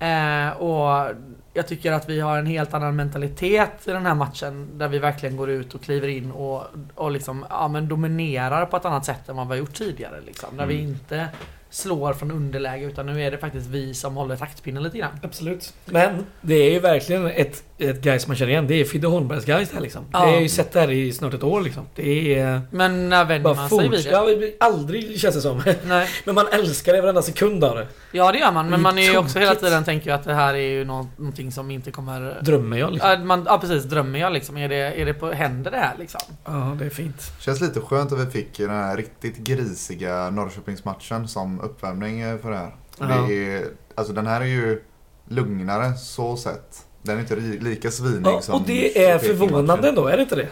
[0.06, 1.14] Eh, och
[1.54, 4.98] jag tycker att vi har en helt annan mentalitet i den här matchen där vi
[4.98, 9.04] verkligen går ut och kliver in och, och liksom, ja, men dominerar på ett annat
[9.04, 10.20] sätt än vad vi har gjort tidigare.
[10.26, 10.56] Liksom.
[10.56, 10.88] Där vi Mm.
[10.88, 11.28] inte
[11.70, 15.18] slår från underläge utan nu är det faktiskt vi som håller taktpinnen lite grann.
[15.22, 15.74] Absolut.
[15.85, 18.66] Men det är ju verkligen ett, ett guys man känner igen.
[18.66, 20.04] Det är Fidde Holmbergs guys här liksom.
[20.12, 20.18] Ja.
[20.18, 21.86] Det har jag ju sett där i snart ett år liksom.
[21.94, 22.60] Det är...
[22.70, 24.10] Men när vänjer man sig vid det?
[24.10, 25.62] Ja, det aldrig känns det som.
[25.84, 26.08] Nej.
[26.24, 27.86] Men man älskar det varenda sekund av det.
[28.12, 30.34] Ja det gör man, men man är ju också hela tiden tänker ju att det
[30.34, 32.38] här är ju nå- någonting som inte kommer...
[32.42, 33.10] Drömmer jag liksom.
[33.10, 34.56] Ja, man, ja precis, drömmer jag liksom.
[34.56, 36.20] Är det, är det på, händer det här liksom?
[36.44, 37.32] Ja, det är fint.
[37.40, 42.50] Känns lite skönt att vi fick den här riktigt grisiga Norrköpingsmatchen som uppvärmning eh, för
[42.50, 42.74] det här.
[42.98, 43.06] Ja.
[43.28, 44.82] Det är, alltså den här är ju
[45.28, 46.86] lugnare så sett.
[47.07, 50.37] Den är inte lika svinig Ja, som och det är förvånande ändå, är det inte
[50.37, 50.49] det?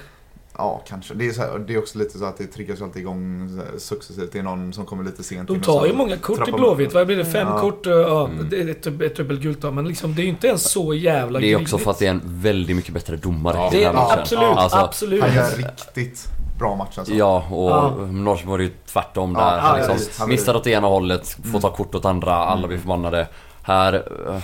[0.58, 1.14] Ja, kanske.
[1.14, 4.32] Det är, så här, det är också lite så att det triggas alltid igång successivt.
[4.32, 6.94] Det är någon som kommer lite sent De tar ju många kort i Blåvitt.
[6.94, 7.24] Vad blir det?
[7.24, 7.60] Fem Ja.
[7.60, 7.86] kort?
[7.86, 8.48] Ja, Mm.
[8.50, 9.70] det är ett, ett dubbelgult då.
[9.70, 12.06] Men liksom, det är ju inte ens så jävla Det är också för att det
[12.06, 13.68] är en väldigt mycket bättre domare Ja.
[13.72, 14.18] i Det den är här matchen.
[14.20, 15.22] absolut, Alltså, absolut.
[15.22, 16.26] Han gör riktigt
[16.58, 17.14] bra match alltså.
[17.14, 18.06] Ja, och Ja.
[18.10, 19.78] Norrköping var det ju tvärtom Ja, där.
[19.88, 21.60] ja, liksom missar åt ena hållet, får Mm.
[21.60, 23.28] ta kort åt andra, alla blir förbannade.
[23.66, 23.94] Här
[24.28, 24.38] uh,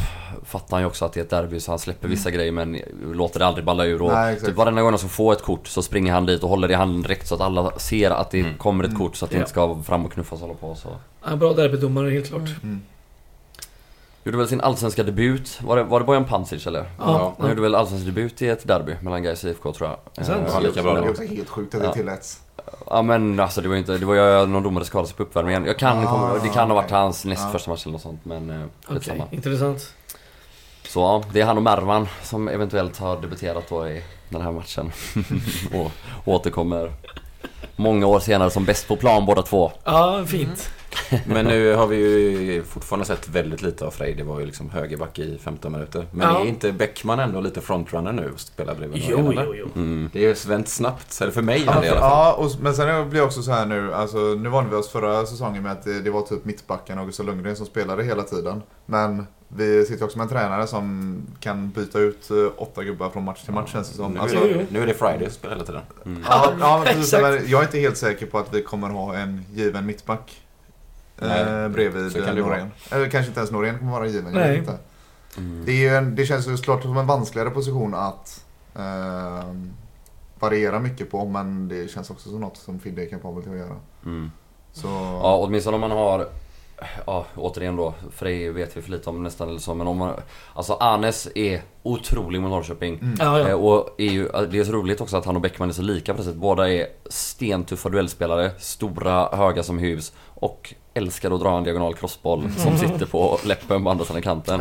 [0.44, 2.78] fattar han ju också att det är ett derby så han släpper vissa grejer men
[3.12, 4.02] låter det aldrig balla ur.
[4.02, 6.48] Och Nej, typ varenda gång han ska få ett kort så springer han dit och
[6.48, 8.58] håller det i handen direkt så att alla ser att det Mm.
[8.58, 9.00] kommer ett Mm.
[9.02, 9.40] kort så att det Ja.
[9.40, 10.88] inte ska fram och knuffas och hålla på så.
[11.28, 12.40] Ja, bra derbydomare, helt klart.
[12.40, 12.56] Mm.
[12.62, 12.82] Mm.
[14.24, 16.84] Gjorde väl sin allsvenska debut, var det, var det Bojan Pancic eller?
[16.98, 17.34] Ja.
[17.38, 20.26] Han gjorde väl allsvensk debut i ett derby mellan Gais och IFK tror jag.
[20.26, 20.38] Sant.
[20.48, 21.92] Eh, Ja, lika bra Det är också helt sjukt att det Ja.
[21.92, 22.40] tilläts.
[22.90, 25.22] Ja men alltså det var ju inte, det var ju någon domare skadade sig på
[25.22, 25.64] uppvärmningen.
[25.64, 27.50] Jag kan, Ah, komma- det kan ha varit hans näst Ja.
[27.52, 29.24] första match eller något sånt men eh, Okej, skitsamma.
[29.30, 29.94] intressant.
[30.88, 34.52] Så ja, det är han och Mervan som eventuellt har debuterat då i den här
[34.52, 34.92] matchen.
[35.74, 35.90] och
[36.24, 36.92] återkommer
[37.76, 39.72] många år senare som bäst på plan båda två.
[39.84, 40.70] Ja, fint.
[41.26, 44.14] Men nu har vi ju fortfarande sett väldigt lite av Frej.
[44.14, 46.06] Det var ju liksom högerback i 15 minuter.
[46.12, 46.40] Men Ja.
[46.40, 49.44] är inte Bäckman ändå lite frontrunner nu och spelar bredvid Jo, eller?
[49.44, 49.66] jo, jo.
[49.74, 50.10] Mm.
[50.12, 52.10] Det är ju vänt snabbt, eller för mig Ja, i alla fall.
[52.10, 54.88] ja och, men sen blir det också så här nu, alltså nu vande vi oss
[54.90, 58.22] förra säsongen med att det, det var typ mittbacken och Gustav Lundgren som spelade hela
[58.22, 58.62] tiden.
[58.86, 63.24] Men vi sitter också med en tränare som kan byta ut eh, åtta gubbar från
[63.24, 64.12] match till match känns det som.
[64.12, 64.38] Nu Alltså,
[64.70, 65.82] nu är det Friday som spelar hela tiden.
[66.06, 66.24] Mm.
[66.28, 69.86] ja, ja, precis, jag är inte helt säker på att vi kommer ha en given
[69.86, 70.40] mittback.
[71.16, 72.70] Nej, eh, bredvid kan eh, Norén.
[72.90, 74.50] Eller kanske inte ens Norén kommer vara given, jag Nej.
[74.50, 74.78] vet inte.
[75.36, 75.64] Mm.
[75.64, 79.54] Det, är ju en, det känns ju såklart som en vanskligare position att eh,
[80.38, 83.58] variera mycket på men det känns också som något som Fidde är kapabel till att
[83.58, 83.76] göra.
[84.04, 84.30] Mm.
[84.72, 84.88] Så,
[85.22, 86.28] Ja, åtminstone om man har
[87.06, 90.14] ja, återigen då, Frej vet vi för lite om nästan eller så, men om man,
[90.54, 92.98] Alltså Anes är otrolig mot Norrköping.
[92.98, 93.14] Mm.
[93.18, 93.56] Ja, Eh, ja.
[93.56, 96.16] Och är ju, det är så roligt också att han och Bäckman är så lika
[96.16, 96.34] sättet.
[96.34, 102.50] Båda är stentuffa duellspelare, stora, höga som hus och älskar att dra en diagonal crossboll
[102.56, 104.60] som sitter på läppen på andra sidan kanten.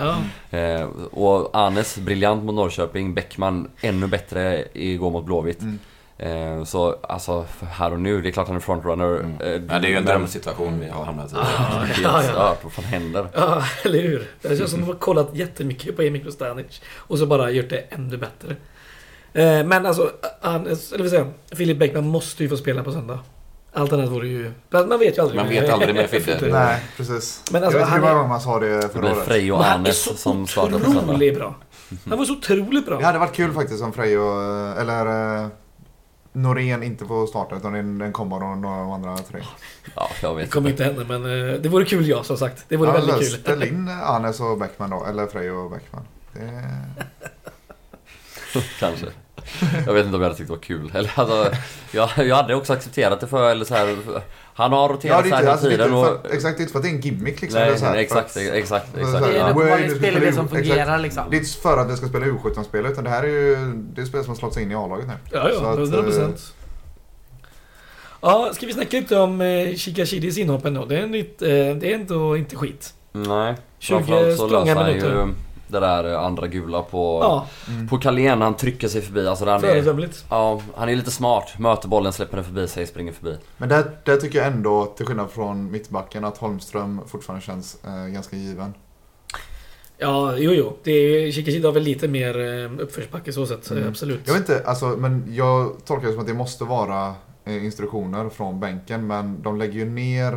[0.49, 0.58] Ja.
[0.58, 5.62] Eh, och Anes briljant mot Norrköping, Bäckman ännu bättre igår mot Blåvitt.
[5.62, 5.79] Mm.
[6.19, 9.19] Eh, så alltså här och nu, det är klart han är frontrunner.
[9.19, 9.41] Mm.
[9.41, 11.36] Eh, Ja, det är ju en men- drömsituation vi har hamnat i.
[11.36, 12.29] Helt Ja, ja.
[12.32, 13.27] stört, vad fan händer?
[13.34, 14.29] Ja, eller hur?
[14.41, 17.69] Det känns som att de har kollat jättemycket på Emil Kostanic och så bara gjort
[17.69, 18.55] det ännu bättre.
[19.34, 23.19] Eh, Men alltså, han, eller vill säga, Filip Bäckman måste ju få spela på söndag.
[23.73, 24.51] Allt annat vore ju...
[24.71, 25.41] Man vet ju aldrig.
[25.41, 26.47] Man vet aldrig med Fidde.
[26.51, 27.43] Nej, precis.
[27.51, 29.25] Men alltså, jag vet inte han hur många är- sa det Det förra året.
[29.25, 31.01] Frej och han är Anes så som startar på söndag.
[31.03, 31.55] otroligt bra.
[32.10, 32.97] Han var så otroligt bra.
[32.99, 34.41] Det hade varit kul faktiskt om Frej och,
[34.82, 35.05] eller
[35.43, 35.47] eh,
[36.32, 39.42] Norén inte får starta utan en, en kombo av några av de andra tre.
[39.96, 40.84] Ja, jag Det vet kommer inte.
[40.84, 42.65] inte hända men eh, det vore kul ja, som sagt.
[42.68, 43.39] Det vore Ja, väldigt kul.
[43.39, 46.04] Ställ in Anes och Bäckman då, eller Frej och Bäckman.
[46.34, 46.63] Det...
[48.80, 49.06] Kanske.
[49.86, 50.92] Jag vet inte om jag hade tyckt det var kul.
[50.94, 51.52] Eller alltså,
[51.92, 53.98] jag, jag hade också accepterat det för, eller så här,
[54.60, 56.06] Han har Ja, roterat här inte, hela alltså, tiden och...
[56.06, 57.60] för, exakt, det är inte för att det är en gimmick liksom.
[57.60, 59.24] det är Nej, så här, nej, för exakt, att- exakt, Det är exakt.
[59.26, 61.02] Det är här, en Wayne, uppenbarlig du ska spelidé spela som fungerar exakt.
[61.04, 61.24] liksom.
[61.30, 63.56] Det är inte för att det ska spela U17-spel utan det här är ju
[63.93, 65.13] det är spel som har slått sig in i A-laget nu.
[65.32, 66.54] Ja, ja, att, 100 eh, procent.
[68.22, 70.86] Ja, ska vi snacka lite om eh, Shikashidis inhopp ändå?
[70.86, 72.93] Det är, nytt, eh, det är ändå inte skit.
[73.12, 73.56] Nej.
[73.80, 75.10] 20 Framförallt så löser han minuter.
[75.10, 75.34] ju
[75.71, 77.19] det där eh, andra gula på...
[77.21, 77.47] Ja,
[77.89, 79.27] På Carlén, han trycker sig förbi.
[79.27, 81.60] Alltså han är, ja, han är lite smart.
[81.60, 83.38] Möter bollen, släpper den förbi sig, springer förbi.
[83.58, 88.05] Men där, där tycker jag ändå, till skillnad från mittbacken, att Holmström fortfarande känns eh,
[88.05, 88.73] ganska given.
[90.01, 90.77] Ja, jo, jo.
[91.32, 93.71] Shikashida har väl lite mer eh, uppförsbacke så sett.
[93.71, 93.89] Mm.
[93.89, 94.19] Absolut.
[94.25, 98.29] Jag vet inte, alltså, men jag tolkar det som att det måste vara eh, instruktioner
[98.29, 100.34] från bänken, men de lägger ju ner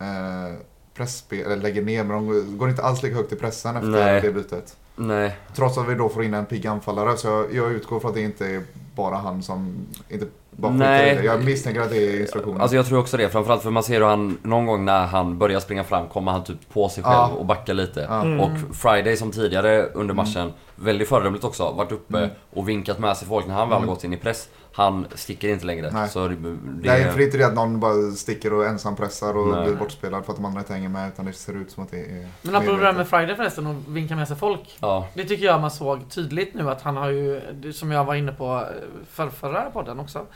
[0.00, 0.56] eh,
[0.94, 4.20] pressspel, eller lägger ner, men de går inte alls lika högt i pressen efter Nej.
[4.20, 4.76] det bytet.
[4.96, 8.08] Nej, Trots att vi då får in en pigg anfallare, så jag, jag utgår från
[8.08, 8.62] att det inte är
[8.94, 11.14] bara han som inte bara Nej.
[11.16, 11.22] det.
[11.24, 12.60] Jag misstänker att det är instruktioner.
[12.60, 13.28] Alltså jag tror också det.
[13.28, 16.44] Framförallt för man ser hur han, någon gång när han börjar springa fram kommer han
[16.44, 17.28] typ på sig själv Ja.
[17.38, 18.00] och backar lite.
[18.08, 18.22] Ja.
[18.22, 18.40] Mm.
[18.40, 22.30] Och Friday som tidigare under matchen, väldigt föredömligt också, varit uppe Mm.
[22.50, 23.94] och vinkat med sig folk när han väl har Mm.
[23.94, 24.48] gått in i press.
[24.74, 25.90] Han sticker inte längre.
[25.92, 26.08] Nej.
[26.08, 28.96] Så det, det, Nej, för det är inte det att någon bara sticker och ensam
[28.96, 29.64] pressar och Nej.
[29.64, 31.90] blir bortspelad för att de andra inte hänger med, utan det ser ut som att
[31.90, 32.28] det är...
[32.42, 34.76] Men apropå det där med Friday förresten och vinka med sig folk.
[34.80, 37.40] Ja, Det tycker jag man såg tydligt nu att han har ju,
[37.72, 38.64] som jag var inne på
[39.10, 40.26] för förra podden också.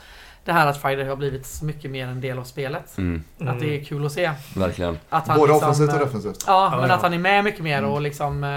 [0.47, 2.97] Det här att Friday har blivit så mycket mer en del av spelet.
[2.97, 3.53] mm, Mm.
[3.53, 4.31] Att det är kul att se.
[4.55, 4.97] verkligen.
[5.09, 6.43] Att han Både liksom, offensivt och eh, defensivt.
[6.47, 6.95] Ja, Ja, men ja.
[6.95, 7.91] att han är med mycket mer Mm.
[7.91, 8.49] och liksom eh,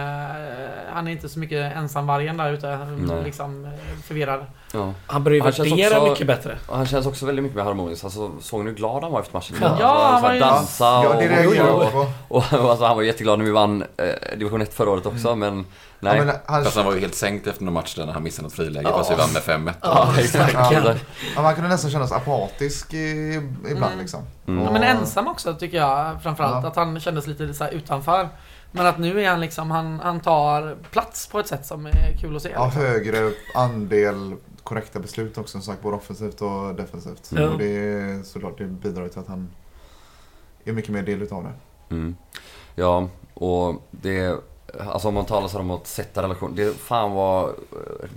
[0.94, 2.76] Han är inte så mycket ensamvargen där ute.
[2.98, 3.24] Nej.
[3.24, 3.70] Liksom eh,
[4.04, 4.46] förvirrad.
[4.72, 4.92] Ja.
[5.06, 6.58] Han börjar ju värdera också- mycket bättre.
[6.68, 8.04] Och han känns också väldigt mycket mer harmonisk.
[8.04, 9.56] Alltså, såg ni hur glad han var efter matchen?
[9.60, 9.66] Ja.
[9.68, 11.22] Alltså, Ja, han var ju- dansa Ja, och...
[11.22, 11.98] det reagerar jo, jag på.
[12.28, 15.36] Och, och alltså, han var jätteglad när vi vann eh, division 1 förra året också,
[15.36, 15.66] men...
[16.02, 16.16] Nej.
[16.18, 18.22] Ja, men han, Fast han var ju helt sänkt efter någon match där när han
[18.22, 18.98] missade något friläge Ja.
[18.98, 19.72] fast vi vann med 5-1.
[19.82, 20.54] Ja, exakt.
[21.36, 23.34] ja, man kunde nästan kännas apatisk i,
[23.70, 23.98] ibland Mm.
[23.98, 24.22] liksom.
[24.46, 24.60] Mm.
[24.62, 26.62] Ja, Och- men ensam också tycker jag framförallt.
[26.64, 26.68] Ja.
[26.70, 28.28] Att han kändes lite så här utanför.
[28.72, 32.16] Men att nu är han liksom, han, han tar plats på ett sätt som är
[32.20, 32.50] kul att se.
[32.54, 32.82] Ja, liksom.
[32.82, 37.30] högre andel korrekta beslut också som sagt, både offensivt och defensivt.
[37.34, 37.48] Ja.
[37.48, 39.50] Och det är såklart, det bidrar till att han
[40.64, 41.52] är mycket mer del utav det.
[41.94, 42.16] Mm.
[42.74, 44.36] Ja, och det...
[44.88, 46.54] Alltså om man talar så om att sätta relation.
[46.54, 47.52] Det fan var...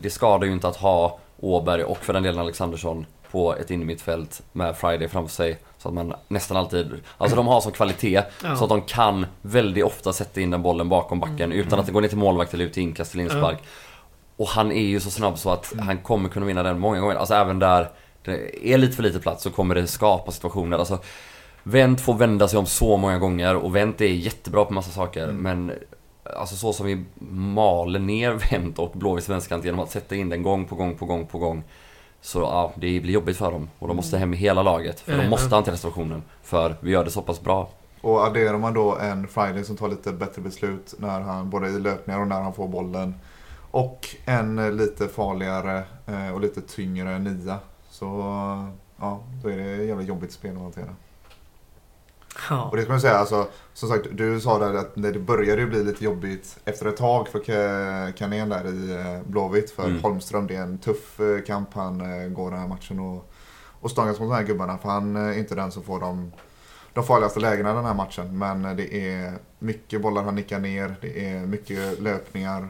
[0.01, 4.41] Det skadar ju inte att ha Åberg och för den delen Alexandersson på ett innermittfält
[4.51, 5.59] med Friday framför sig.
[5.77, 6.91] Så att man nästan alltid...
[7.17, 8.55] Alltså de har sån kvalitet Ja.
[8.55, 11.91] så att de kan väldigt ofta sätta in den bollen bakom backen utan att det
[11.91, 13.57] går ner till målvakt eller ut till inkast eller inspark.
[14.37, 17.15] Och han är ju så snabb så att han kommer kunna vinna den många gånger.
[17.15, 17.89] Alltså även där
[18.23, 20.77] det är lite för lite plats så kommer det skapa situationer.
[20.77, 20.99] Alltså,
[21.63, 25.27] Wendt får vända sig om så många gånger och Wendt är jättebra på massa saker
[25.27, 25.71] men
[26.23, 30.43] Alltså så som vi maler ner Wendt och Blåvitts vänsterkant genom att sätta in den
[30.43, 31.63] gång på gång på gång på gång
[32.21, 35.11] Så ja, det blir jobbigt för dem och de måste hem i hela laget för
[35.11, 35.29] de Jajamän.
[35.29, 37.69] måste hantera situationen För vi gör det så pass bra
[38.01, 41.79] Och adderar man då en Friday som tar lite bättre beslut när han, både i
[41.79, 43.15] löpningar och när han får bollen.
[43.71, 47.59] Och en lite farligare eh, och lite tyngre nia.
[47.89, 48.05] Så
[48.99, 50.95] ja, då är det jävligt jobbigt spel att hantera.
[52.49, 52.63] Ja.
[52.63, 55.61] Och det ska man säga, alltså, som sagt, du sa där att när det började
[55.61, 59.71] ju bli lite jobbigt efter ett tag för Ka- Kanén där i eh, Blåvitt.
[59.71, 60.01] För Mm.
[60.03, 63.31] Holmström, det är en tuff eh, kamp han eh, går den här matchen och,
[63.81, 64.77] och stångas mot de här gubbarna.
[64.77, 66.31] För han är inte den som får de,
[66.93, 68.37] de farligaste lägena i den här matchen.
[68.37, 72.69] Men det är mycket bollar han nickar ner, det är mycket löpningar.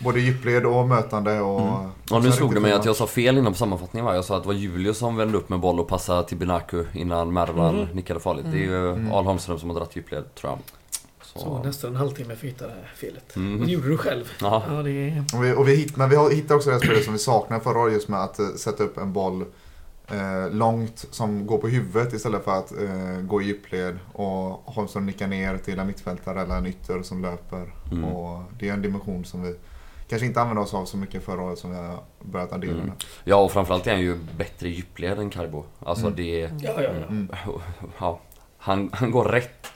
[0.00, 1.60] Både djupled och mötande och...
[1.60, 1.90] Mm.
[2.10, 4.14] Och nu slog det mig att jag sa fel innan på sammanfattningen va?
[4.14, 6.84] Jag sa att det var Julius som vände upp med boll och passade till Binaku
[6.92, 7.86] innan Mervan Mhm.
[7.96, 8.44] nickade farligt.
[8.52, 9.12] Det är ju Mm.
[9.12, 10.58] Al Holmström som har dragit djupled tror jag.
[11.22, 13.32] Så nästan en halvtimme för att hitta det här felet.
[13.36, 14.32] Och det gjorde du själv.
[14.40, 14.62] Ja.
[14.68, 15.24] Ja, det är...
[15.36, 17.60] Och vi, och vi hitt, men vi har- hittar också det spelet som vi saknar
[17.60, 19.44] förra året just med att eh, sätta upp en boll
[20.08, 25.06] eh, långt som går på huvudet istället för att eh, gå i djupled och Holmström
[25.06, 27.74] nickar ner till en mittfältare eller en ytter som löper.
[27.92, 28.04] Mm.
[28.04, 29.54] Och det är en dimension som vi
[30.08, 32.92] kanske inte använde oss av så mycket förra året som vi har börjat addera Mm.
[33.24, 35.64] Ja och framförallt är han ju bättre djupled än Carbo.
[35.84, 36.16] Alltså Mm.
[36.16, 36.38] det...
[36.40, 36.88] Ja, ja, ja.
[37.08, 37.28] Mm.
[37.98, 38.20] Ja,
[38.58, 39.66] han, han går rätt.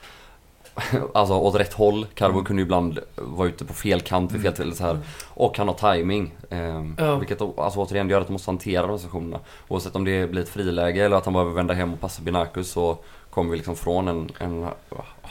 [1.13, 2.05] Alltså åt rätt håll.
[2.15, 2.45] Carbo Mm.
[2.45, 4.99] kunde ju ibland vara ute på fel kant vid fel tillfälle så här.
[5.29, 6.35] Och han har timing.
[6.49, 7.15] Eh, Ja.
[7.15, 9.39] Vilket alltså, återigen gör att de måste hantera de här situationerna.
[9.67, 12.71] Oavsett om det blir ett friläge eller att han behöver vända hem och passa Binakus
[12.71, 12.97] så
[13.29, 14.67] kommer vi liksom från en, en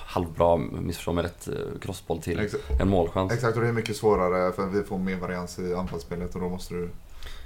[0.09, 3.33] halvbra, missförstå mig rätt, eh, crossboll till Ex- en målchans.
[3.33, 6.49] Exakt, och det är mycket svårare för vi får mer varians i anfallsspelet och då
[6.49, 6.91] måste du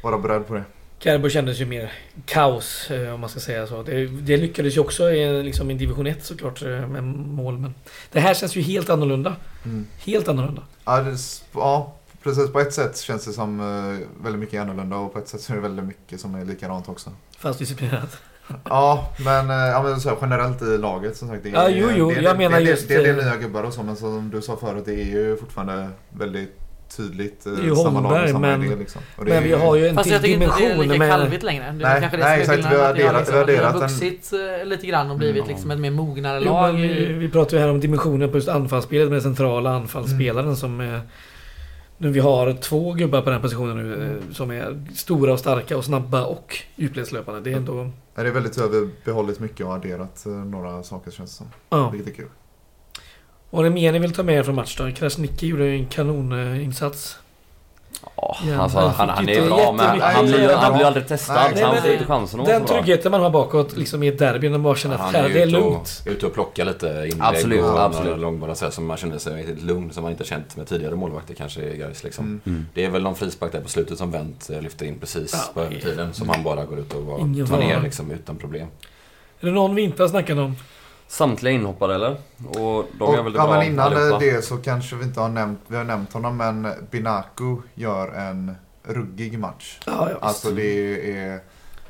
[0.03, 0.65] vara beredd på det.
[0.99, 1.93] Carbo kändes ju mer
[2.27, 3.83] kaos eh, om man ska säga så.
[3.83, 7.59] Det, det lyckades ju också i, liksom, i division 1 såklart eh, med mål.
[7.59, 7.75] Men
[8.13, 9.37] det här känns ju helt annorlunda.
[9.99, 10.63] Helt annorlunda.
[10.85, 11.17] Ja, det,
[11.55, 12.53] ja, precis.
[12.53, 13.59] På ett sätt känns det som
[14.23, 16.89] väldigt mycket annorlunda och på ett sätt så är det väldigt mycket som är likadant
[16.89, 17.11] också.
[17.39, 18.19] Fast disciplinerat.
[18.65, 21.43] Ja, men, eh, ja, men så här, generellt i laget som sagt.
[21.43, 23.19] Det är, Ja, jo, jo, det, är- jag det, menar det, just, Det, det är
[23.19, 26.59] eh, nya gubbar och så, men som du sa förut, det är ju fortfarande väldigt
[26.97, 29.03] tydligt eh, Det är ju samma lag och Holmberg, samma men- idé liksom.
[29.17, 30.77] Och det Men är- vi har ju en Fast jag till tycker inte det är
[30.87, 31.11] lika med...
[31.11, 31.65] kalvigt längre.
[31.65, 32.59] Det är Nej, kanske det nej, är exakt.
[32.59, 34.87] Vi har att vi har, adderat- vi har liksom, vi har en- vuxit eh, lite
[34.87, 35.49] grann och blivit Mm.
[35.55, 36.73] liksom ett mer mognare Jo, lag.
[36.73, 40.57] vi, vi pratar ju här om dimensionen på just anfallsspelet med den centrala anfallsspelaren Mm.
[40.57, 41.01] som är...
[41.99, 45.77] Nu vi har två gubbar på den positionen nu eh, som är stora och starka
[45.77, 47.41] och snabba och djupledslöpande.
[47.41, 47.91] Det är ändå...
[48.15, 51.47] det är väldigt vi behållit mycket och adderat eh, några saker känns det som.
[51.69, 51.91] Ja.
[51.91, 52.29] Vilket är kul.
[53.51, 54.95] Vad är det mer ni vill ta med er från matchen då?
[54.95, 57.19] Krasniqi gjorde ju en kanoninsats.
[58.23, 61.57] Ja, alltså, han han, han är bra men han blir, han blir aldrig testad nej,
[61.59, 64.19] så han men får inte chansen att Den tryggheten man har bakåt liksom i ett
[64.19, 66.03] derby när man bara känner att Han här, är det är ute och- lugnt.
[66.07, 68.19] Ute och plockar lite inlägg Absolut, och absolut.
[68.19, 71.61] långbollar så som man känner sig lugn som man inte känt med tidigare målvakter kanske
[71.63, 72.25] i Gais liksom.
[72.25, 72.41] Mm.
[72.47, 72.67] Mm.
[72.75, 75.53] Det är väl någon frispark där på slutet som Wendt eh, lyfter in precis Ja,
[75.55, 76.15] på övertiden.
[76.15, 78.67] Som han bara går ut och tar ner liksom, utan problem.
[79.41, 80.57] Är det någon vi inte har snackat om?
[81.13, 82.11] Samtliga inhoppare eller?
[82.47, 84.19] Och de Och, gör väl det ja, bra men innan allihopa.
[84.19, 88.55] det så kanske vi inte har nämnt, vi har nämnt honom men Binaku gör en
[88.85, 89.79] ruggig match.
[89.87, 90.17] Ja, ja.
[90.21, 91.41] Alltså det är...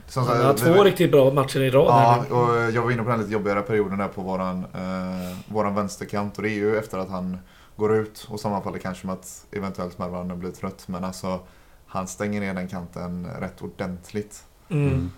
[0.09, 3.03] Som sagt, har vi- två riktigt bra matcher i rad Ja, och jag var inne
[3.03, 6.77] på den lite jobbigare perioden där på våran, eh, våran vänsterkant och det är ju
[6.79, 7.39] efter att han
[7.77, 11.41] går ut och sammanfaller kanske med att eventuellt Mervan blir trött men alltså
[11.87, 14.45] han stänger ner den kanten rätt ordentligt.
[14.69, 15.11] Mm.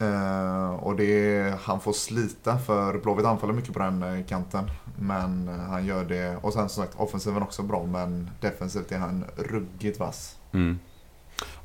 [0.00, 4.70] Eh, och det han får slita för Blåvitt anfaller mycket på den eh, kanten.
[4.98, 6.36] Men eh, han gör det.
[6.42, 10.36] Och sen som sagt offensiven också bra men defensivt är han ruggigt vass.
[10.52, 10.78] Mm.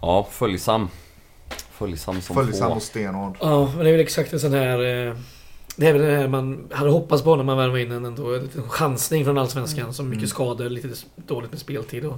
[0.01, 0.87] Ja, följsam.
[1.71, 2.75] Följsam som Följsam få.
[2.75, 3.37] och stenhård.
[3.41, 4.79] Ja, men det är väl exakt en sån här...
[5.07, 5.15] eh,
[5.75, 8.35] Det är väl det här man hade hoppats på när man värvade in en ändå.
[8.35, 9.93] En liten chansning från Allsvenskan.
[9.93, 10.27] Som mycket Mm.
[10.29, 12.05] skador, lite dåligt med speltid.
[12.05, 12.17] Och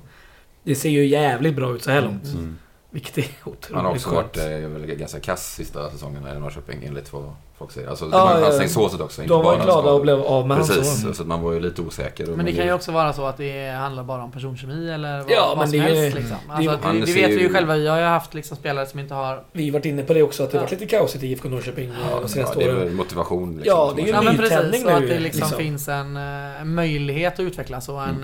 [0.63, 2.09] det ser ju jävligt bra ut så här Mm.
[2.11, 2.25] långt.
[2.25, 2.57] Mm.
[2.95, 4.37] Vilket är otroligt Han har också skönt.
[4.37, 7.87] varit eh, ganska kass sista säsongen i Norrköping enligt vad folk säger.
[7.89, 8.47] Alltså, Ja, det var ja, en ja.
[8.49, 9.21] chansningssåset också.
[9.21, 11.13] inte De var bara glada och blev av med Precis, så.
[11.13, 12.25] så att man var ju lite osäker.
[12.27, 15.31] Men det kan ju också vara så att det handlar bara om personkemi eller vad,
[15.31, 16.17] Ja, vad men som det är- helst.
[16.17, 16.37] Liksom.
[16.49, 17.75] Alltså, det- det, det vet vi ju själva.
[17.75, 19.43] Vi har ju haft liksom spelare som inte har...
[19.51, 20.61] Vi har varit inne på det också att det Ja.
[20.61, 22.79] varit lite kaosigt i IFK Norrköping Ja, de senaste det är åren.
[22.79, 23.55] väl motivation.
[23.57, 25.57] Liksom, Ja, det är ju Ja men nytändning precis, och att nu, det liksom, liksom.
[25.59, 28.23] finns en, en möjlighet att utvecklas och en,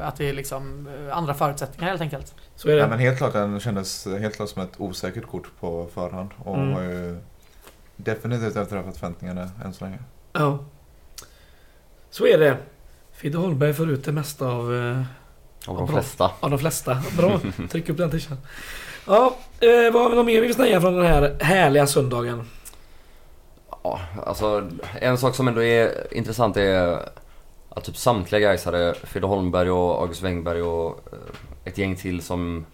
[0.00, 2.34] eh, att det är liksom eh, andra förutsättningar helt enkelt.
[2.56, 2.80] Så är det.
[2.80, 6.30] Ja, men helt klart den kändes helt klart som ett osäkert kort på förhand.
[6.44, 6.72] Och Mm.
[6.74, 7.16] har ju
[7.98, 9.98] definitivt överträffat förväntningarna än så länge.
[10.32, 10.58] Ja.
[12.10, 12.56] Så är det.
[13.12, 15.02] Fidde Holmberg får ut det mesta av, eh,
[15.66, 15.86] Av de Bra.
[15.86, 16.30] flesta.
[16.40, 17.02] av de flesta.
[17.16, 17.40] Bra.
[17.70, 18.18] Tryck upp den t
[19.06, 22.44] Ja, eh, vad har vi något mer vi vill säga från den här härliga söndagen?
[23.82, 24.68] Ja, alltså
[25.00, 27.08] en sak som ändå är intressant är
[27.68, 31.18] att typ samtliga Gaisare, Fidde Holmberg och August Wengberg och eh,
[31.64, 32.66] ett gäng till som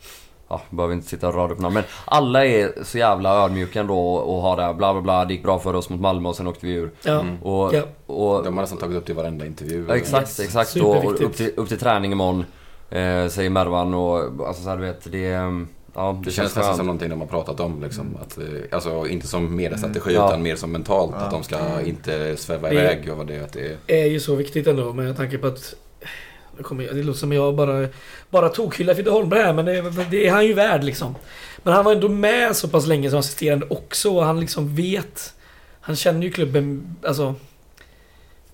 [0.54, 3.98] Ja, behöver inte sitta och rada upp namn men alla är så jävla ödmjuka ändå
[4.14, 6.36] och, har det här bla bla bla, det gick bra för oss mot Malmö och
[6.36, 6.90] sen åkte vi ur.
[7.04, 7.20] Ja.
[7.20, 7.42] Mm.
[7.42, 7.82] Och, Ja.
[8.06, 9.84] och, De har nästan tagit upp det i varenda intervju.
[9.88, 10.40] ja, exakt, Yes.
[10.40, 10.76] exakt.
[10.76, 12.44] Och, upp, till, upp till träning imorgon,
[12.90, 15.26] eh, säger Mervan och alltså så här, du vet, det...
[15.26, 16.76] är, Ja, Det känns nästan skönt.
[16.76, 17.82] som någonting de har pratat om.
[17.82, 20.22] Liksom, att, eh, alltså inte som mediestrategi Mm.
[20.22, 20.28] Ja.
[20.28, 21.12] utan mer som mentalt.
[21.18, 21.24] Ja.
[21.24, 23.08] Att de ska inte sväva Det- iväg.
[23.12, 24.02] Och vad det, att det är.
[24.02, 25.76] är ju så viktigt ändå med tanke på att det,
[26.62, 27.88] kommer, det låter som jag bara,
[28.30, 31.14] bara tokhyllar Fidde Holmberg här men det, det är han ju värd liksom.
[31.62, 35.34] Men han var ändå med så pass länge som assisterande också och han liksom vet
[35.80, 37.34] Han känner ju klubben alltså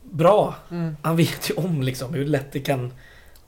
[0.02, 0.54] Bra.
[1.02, 2.92] Han vet ju om liksom hur lätt det kan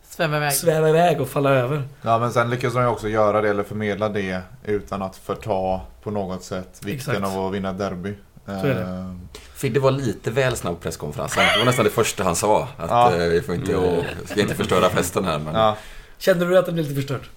[0.09, 0.53] Sväva iväg.
[0.53, 1.82] sväva iväg och falla över.
[2.03, 5.80] Ja men sen lyckas de ju också göra det eller förmedla det utan att förta
[6.03, 7.36] på något sätt vikten Exakt.
[7.36, 8.14] av att vinna derby.
[8.47, 8.80] Så är det.
[8.82, 9.12] Eh,
[9.55, 11.45] Fidde var lite väl snabb presskonferensen.
[11.53, 12.68] Det var nästan det första han sa.
[12.78, 13.14] Att Ja.
[13.16, 14.05] eh, vi får inte, Jo.
[14.24, 15.38] ska inte förstöra festen här.
[15.38, 15.76] Men, Ja,
[16.18, 17.30] Kände du att det blev lite förstört?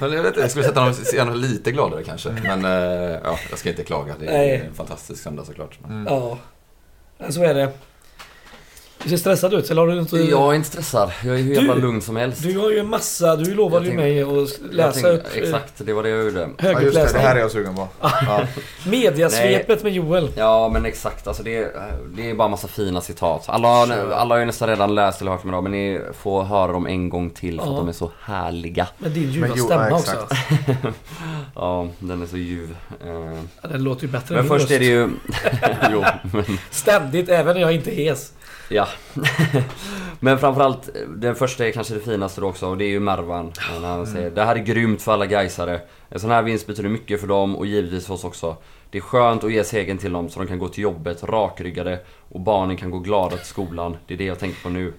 [0.00, 2.30] men jag, vet, inte, jag skulle sätta honom, se honom lite gladare kanske.
[2.30, 2.70] Men eh,
[3.24, 4.14] ja, jag ska inte klaga.
[4.20, 4.62] Det är Nej.
[4.68, 5.78] en fantastisk söndag såklart.
[5.88, 6.06] mm.
[6.10, 6.38] Ja.
[7.30, 7.70] Så är det.
[9.02, 10.16] Du ser stressad ut, eller har du inte...
[10.16, 11.10] Jag är inte stressad.
[11.24, 12.42] Jag är hur jävla Du- lugn som helst.
[12.42, 14.28] Du har ju en massa, du lovade ju mig att
[14.72, 16.48] läsa tänkte- upp eh, Exakt, det var det jag gjorde.
[16.58, 17.88] ja just det, det här är jag sugen på.
[18.00, 18.46] Ja.
[18.86, 20.30] Mediasvepet med Joel.
[20.36, 21.72] Ja men exakt, alltså det, är-
[22.16, 23.44] det är bara massa fina citat.
[23.48, 26.42] Alla, har- alla har ju nästan redan läst eller hört dem idag men ni får
[26.42, 27.72] höra dem en gång till för Ja.
[27.72, 28.88] att de är så härliga.
[28.98, 30.16] Med din ljuva Men jo, stämma ja, också.
[31.54, 32.76] Ja, den är så ljuv.
[33.06, 33.10] Eh,
[33.62, 35.12] Ja, den låter ju bättre Men än min först är det röst.
[35.12, 35.90] ju...
[35.92, 38.32] jo, men Ständigt, även när jag inte är hes.
[38.68, 38.88] Ja.
[40.20, 43.52] men framförallt, den första är kanske det finaste då också och det är ju Mervan.
[43.80, 45.80] När han säger det här är grymt för alla Gaisare.
[46.08, 48.56] En sån här vinst betyder mycket för dem och givetvis för oss också.
[48.90, 52.00] Det är skönt att ge segern till dem så de kan gå till jobbet rakryggade
[52.28, 53.96] och barnen kan gå glada till skolan.
[54.06, 54.92] Det är det jag tänker på nu.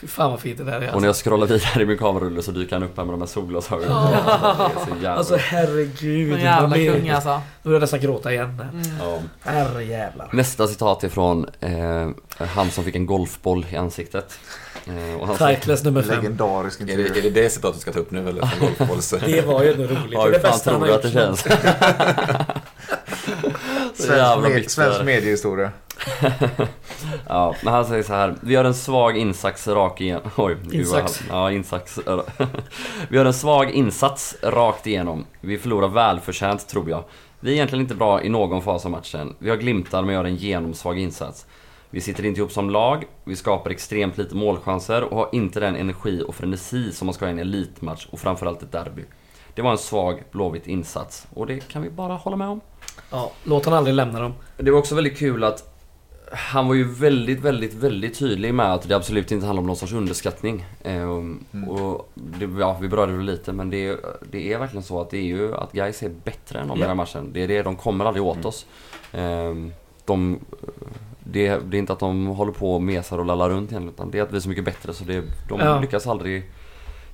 [0.00, 0.76] Fy fan vad fint det där är.
[0.76, 3.12] Och när Alltså, jag scrollar vidare i min kamerarulle så dyker han upp här med
[3.12, 3.88] de här solglasögonen.
[3.88, 5.14] Så jävla...
[5.14, 6.32] alltså herregud.
[6.32, 7.40] En jävla kung alltså.
[7.62, 8.66] Nu är jag nästan gråta igen.
[8.72, 8.82] Mm.
[9.00, 9.18] ja.
[9.40, 10.28] Herrejävlar.
[10.32, 12.08] Nästa citat är från eh,
[12.46, 14.38] han som fick en golfboll i ansiktet.
[14.86, 16.16] Eh, och han Tightless nummer fem.
[16.16, 17.18] Legendarisk Är det, intervju.
[17.18, 18.46] är det det citatet du ska ta upp nu eller?
[19.10, 19.20] Från?
[19.30, 20.12] Det var ju ändå roligt.
[20.12, 21.12] Ja, det bästa han tror har du att gjort.
[21.12, 21.40] det känns?
[23.94, 25.70] Svensk, med, svensk mediehistoria.
[27.28, 28.34] Ja, men han säger så här.
[28.40, 30.22] Vi har en svag insats rak igenom.
[30.36, 30.56] Oj,
[30.92, 31.98] han- Ja, insats.
[33.08, 35.26] Vi har en svag insats rakt igenom.
[35.40, 37.04] Vi förlorar välförtjänt tror jag.
[37.40, 39.34] Vi är egentligen inte bra i någon fas av matchen.
[39.38, 41.46] Vi har glimtar men gör en genomsvag insats.
[41.90, 45.76] Vi sitter inte ihop som lag, vi skapar extremt lite målchanser och har inte den
[45.76, 49.02] energi och frenesi som man ska ha i en elitmatch och framförallt ett derby.
[49.54, 52.60] Det var en svag Blåvitt insats och det kan vi bara hålla med om.
[53.10, 54.32] Ja, låt han aldrig lämna dem.
[54.56, 55.66] Det var också väldigt kul att
[56.32, 59.76] han var ju väldigt, väldigt, väldigt tydlig med att det absolut inte handlar om någon
[59.76, 60.64] sorts underskattning.
[60.84, 63.96] Ehm, Och det, ja, vi berörde det lite men det,
[64.30, 66.80] det är verkligen så att det är ju att guys är bättre än dem i
[66.80, 66.86] Ja.
[66.86, 67.30] den här matchen.
[67.32, 68.66] Det är det, de kommer aldrig åt oss.
[69.12, 69.72] Ehm,
[70.04, 70.38] De,
[71.32, 74.10] det, det är inte att de håller på och mesar och lallar runt egentligen utan
[74.10, 75.80] det är att vi är så mycket bättre så det, de Ja.
[75.80, 76.50] lyckas aldrig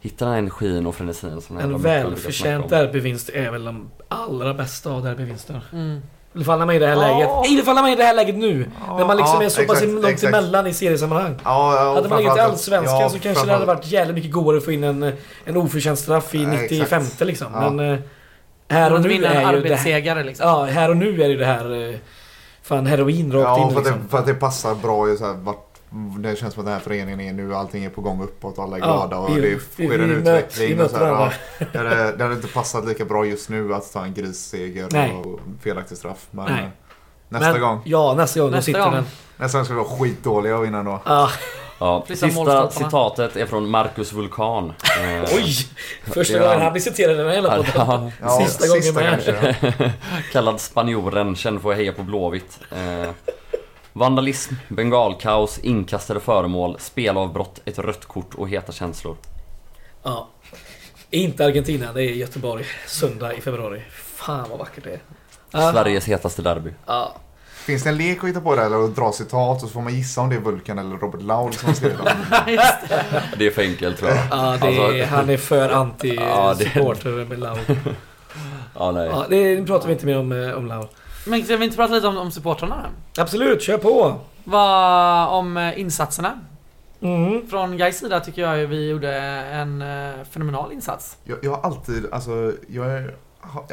[0.00, 4.54] hitta den här energin och frenesin som den En välförtjänt derbyvinst är väl de allra
[4.54, 5.60] bästa av derbyvinster.
[5.72, 5.96] Mm.
[5.96, 7.00] I alla fall när man är i det här Ja.
[7.00, 7.50] läget.
[7.50, 8.66] I alla fall när man är i det här läget nu.
[8.98, 10.28] när man liksom ja, är så pass exakt, långt exakt.
[10.34, 11.34] emellan i seriesammanhang.
[11.34, 14.56] Och Hade man legat i Allsvenskan ja, så kanske det hade varit jävligt mycket godare
[14.56, 15.12] att få in en,
[15.44, 17.26] en oförtjänt straff i Nej, 95 exakt.
[17.26, 17.52] liksom.
[17.52, 17.98] Men eh,
[18.68, 20.46] här och nu är ju det här, liksom.
[20.48, 21.94] Ja, här och nu är ju det här eh,
[22.66, 24.02] Fan heroin rakt Ja, in för att, liksom.
[24.02, 25.62] det, för att det passar bra i så här, vart
[26.18, 28.64] det känns som att den här föreningen är nu, allting är på gång uppåt och
[28.64, 30.80] alla är Ja, glada och vi- det sker en utveckling.
[30.80, 31.06] och så här,
[31.58, 34.88] ja, det, hade, det hade inte passat lika bra just nu att ta en grisseger
[34.92, 35.14] Nej.
[35.14, 36.26] och felaktig straff.
[36.30, 36.62] Men Nej.
[36.64, 36.68] eh,
[37.28, 37.80] nästa Men- gång.
[37.84, 38.50] Ja, nästa gång.
[38.50, 38.92] Nästa då sitter gång.
[38.94, 39.04] den.
[39.36, 41.00] Nästa gång ska vi vara skitdåliga och vinna då.
[41.04, 41.28] Ah,
[41.78, 42.70] Ja, Flytta sista målstolparna.
[42.70, 44.72] citatet är från Marcus Vulkan.
[45.00, 45.54] Eh, oj!
[46.04, 46.72] Första det är gången han.
[46.72, 48.12] blir citerad i den här hela podden.
[48.22, 49.24] Ja, Sista gången med.
[49.24, 49.56] kanske.
[49.78, 49.90] Ja.
[50.32, 52.58] Kallad spanjoren, känd för att heja på Blåvitt.
[52.72, 53.10] Eh,
[53.92, 59.16] vandalism, bengalkaos, inkastade föremål, spelavbrott, ett rött kort och heta känslor.
[60.02, 60.28] Ja.
[61.10, 62.64] Inte Argentina, det är Göteborg.
[62.86, 63.82] Söndag i februari.
[64.14, 65.00] Fan vad vackert det
[65.60, 65.72] är.
[65.72, 66.70] Sveriges hetaste derby.
[66.86, 67.14] Ja.
[67.66, 69.80] Finns det en lek att hitta på det eller att dra citat och så får
[69.80, 72.06] man gissa om det är Vulkan eller Robert Laul som skrivit dem?
[72.46, 73.22] Det.
[73.38, 74.18] Det är för enkelt tror jag.
[74.30, 77.56] Ja, det är, Alltså, han är för Ja, det- anti-supporter med Lau.
[78.74, 79.06] ja, nej.
[79.12, 80.84] Ja, det pratar vi inte mer om, eh, om Lau.
[81.26, 82.86] Men ska vi inte prata lite om, om supportrarna?
[83.18, 84.14] Absolut, kör på!
[84.44, 86.40] Vad om eh, insatserna?
[87.00, 87.46] Mm.
[87.48, 89.16] Från Gais sida tycker jag ju vi gjorde
[89.52, 91.16] en eh, fenomenal insats.
[91.24, 93.14] Jag, jag har alltid, alltså, jag är,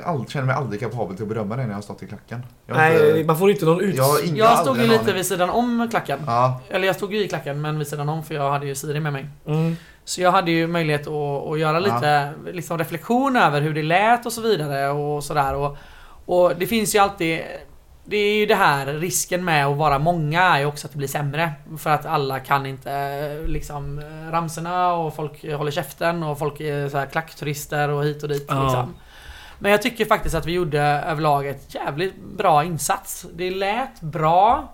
[0.05, 2.45] all, känner mig aldrig kapabel till att bedöma det när jag har stått i klacken.
[2.65, 3.95] Jag Nej, inte- man får inte någon ut...
[3.95, 5.13] jag ingen- Jag stod ju lite aning.
[5.15, 6.19] vid sidan om klacken.
[6.27, 8.75] Ja, Eller jag stod ju i klacken men vid sidan om för jag hade ju
[8.75, 9.25] Siri med mig.
[9.47, 9.75] Mm.
[10.05, 14.25] Så jag hade ju möjlighet att, att göra lite liksom, reflektion över hur det lät
[14.25, 15.55] och så vidare och sådär.
[15.55, 15.77] Och,
[16.25, 17.41] och det finns ju alltid
[18.05, 20.97] det är ju det här, risken med att vara många är ju också att det
[20.97, 21.51] blir sämre.
[21.77, 24.01] För att alla kan inte liksom
[24.31, 28.45] ramserna och folk håller käften och folk är så här klackturister och hit och dit
[28.49, 28.63] Ja.
[28.63, 28.93] liksom.
[29.63, 33.25] Men jag tycker faktiskt att vi gjorde överlag ett jävligt bra insats.
[33.33, 34.73] Det lät bra.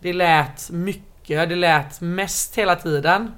[0.00, 3.32] Det lät mycket, det lät mest hela tiden.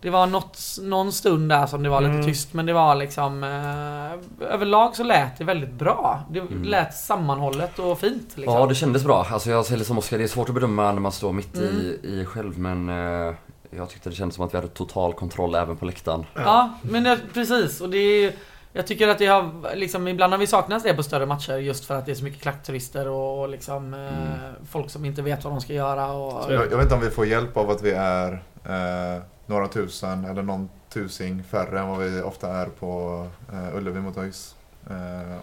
[0.00, 2.26] Det var något, någon stund där som det var lite Mm.
[2.26, 6.20] tyst men det var liksom eh, Överlag så lät det väldigt bra.
[6.30, 8.54] Det lät sammanhållet och fint liksom.
[8.54, 9.26] Ja, det kändes bra.
[9.30, 11.68] Alltså jag säger som Oskar, det är svårt att bedöma när man står mitt Mm.
[11.68, 13.34] i, i själv men eh,
[13.70, 16.26] Jag tyckte det kändes som att vi hade total kontroll även på läktaren.
[16.34, 17.80] Ja, men det, precis.
[17.80, 18.32] Och det är,
[18.72, 21.84] jag tycker att det har, liksom, ibland har vi saknat det på större matcher just
[21.84, 25.44] för att det är så mycket klackturister och, och liksom, eh, folk som inte vet
[25.44, 26.12] vad de ska göra.
[26.12, 28.32] Och, Jag, jag vet inte om vi får hjälp av att vi är
[28.64, 34.00] eh, några tusen eller någon tusing färre än vad vi ofta är på eh, Ullevi
[34.00, 34.54] mot ÖIS.
[34.90, 34.96] Eh,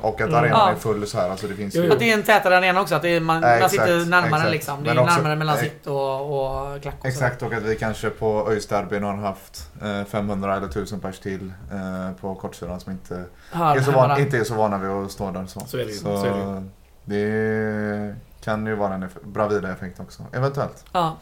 [0.05, 0.35] och att Mm.
[0.39, 0.71] arenan Ja.
[0.71, 1.29] är full så här.
[1.29, 1.91] Alltså det finns ju...
[1.93, 4.25] Att det är en tätare arena också, att det är, man, Ja, man sitter närmare
[4.35, 4.51] exakt.
[4.51, 4.83] liksom.
[4.83, 7.07] Det är också- närmare mellan eh, sitt och, och klack och så.
[7.07, 11.53] Exakt, och att vi kanske på ÖIS-derbyn har haft eh, 500 eller 1000 pers till
[11.71, 15.11] eh, på kortsidan som inte Hör är, så van, inte är så vana vid att
[15.11, 15.45] stå där.
[15.45, 16.63] Så, Så är det ju, Så så är det
[17.05, 20.23] det kan ju vara en eff- Bravida-effekt också.
[20.33, 20.85] Eventuellt.
[20.91, 21.17] Ja,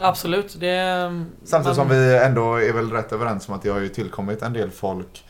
[0.00, 0.60] absolut.
[0.60, 3.88] Det, Samtidigt som man- vi ändå är väl rätt överens om att det har ju
[3.88, 5.24] tillkommit en del folk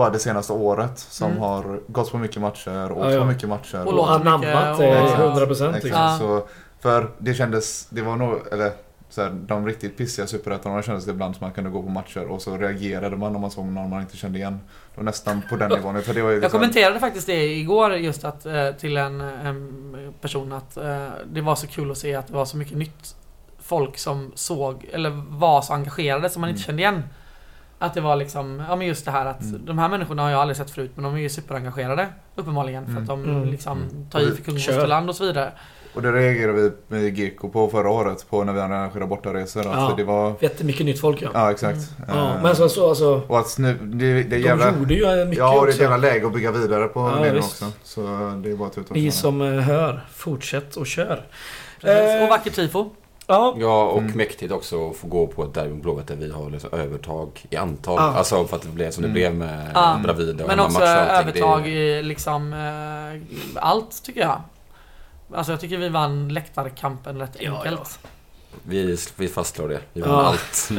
[0.00, 1.42] bara det senaste året som Mm.
[1.42, 3.20] har gått på mycket matcher, åkt Ja, ja.
[3.20, 3.86] på mycket matcher.
[3.86, 6.02] Och Och anammat det och- 100% Exakt, liksom.
[6.02, 6.16] Ja.
[6.20, 6.46] så,
[6.82, 8.70] för det kändes, det var nog, eller
[9.10, 12.24] så här, de riktigt pissiga superettorna kändes det ibland som man kunde gå på matcher
[12.24, 14.60] och så reagerade man om man såg någon man inte kände igen.
[14.96, 16.02] Det nästan på den nivån.
[16.02, 19.20] För det var ju Jag liksom, kommenterade faktiskt det igår just att, eh, till en,
[19.20, 22.76] en person att eh, det var så kul att se att det var så mycket
[22.78, 23.14] nytt
[23.62, 26.66] folk som såg, eller var så engagerade som man inte Mm.
[26.66, 27.02] kände igen.
[27.82, 29.66] Att det var liksom, ja men just det här att Mm.
[29.66, 32.06] de här människorna har jag aldrig sett förut men de är ju superengagerade
[32.36, 33.02] uppenbarligen för Mm.
[33.02, 33.44] att de Mm.
[33.50, 34.06] liksom Mm.
[34.10, 35.52] tar i Och för kungsfosterland och så vidare.
[35.94, 39.60] Och det reagerade vi med Geko på förra året på när vi arrangerade bortaresor.
[39.60, 39.94] Att Ja.
[39.96, 41.30] det var, Jättemycket nytt folk ja.
[41.34, 41.78] ja exakt.
[42.08, 44.78] Ja, Eh, men så, så alltså, Och att nu, det, det de jävla...
[44.78, 47.32] gjorde ju mycket Ja, och det är ett jävla läge att bygga vidare på Ja,
[47.32, 47.62] visst.
[47.62, 47.72] också.
[47.84, 48.00] Så
[48.42, 51.24] det är bara att Ni som eh, hör, fortsätt och kör.
[51.80, 52.14] Precis.
[52.16, 52.22] Eh.
[52.22, 52.90] Och vackert tifo.
[53.30, 54.12] Ja, Ja, och Mm.
[54.16, 57.44] mäktigt också att få gå på ett derby mot Blåvitt där vi har liksom övertag
[57.50, 57.94] i antal.
[57.96, 58.02] Ja.
[58.02, 59.14] Alltså för att det blev som det Mm.
[59.14, 60.00] blev med Ja.
[60.02, 61.06] Bravida och Men också allting.
[61.06, 64.40] Det övertag i liksom eh, allt tycker jag.
[65.34, 67.98] Alltså jag tycker vi vann läktarkampen rätt Ja, enkelt.
[68.62, 69.80] Vi, vi fastslår det.
[69.92, 70.22] Vi vann Ja.
[70.24, 70.70] allt.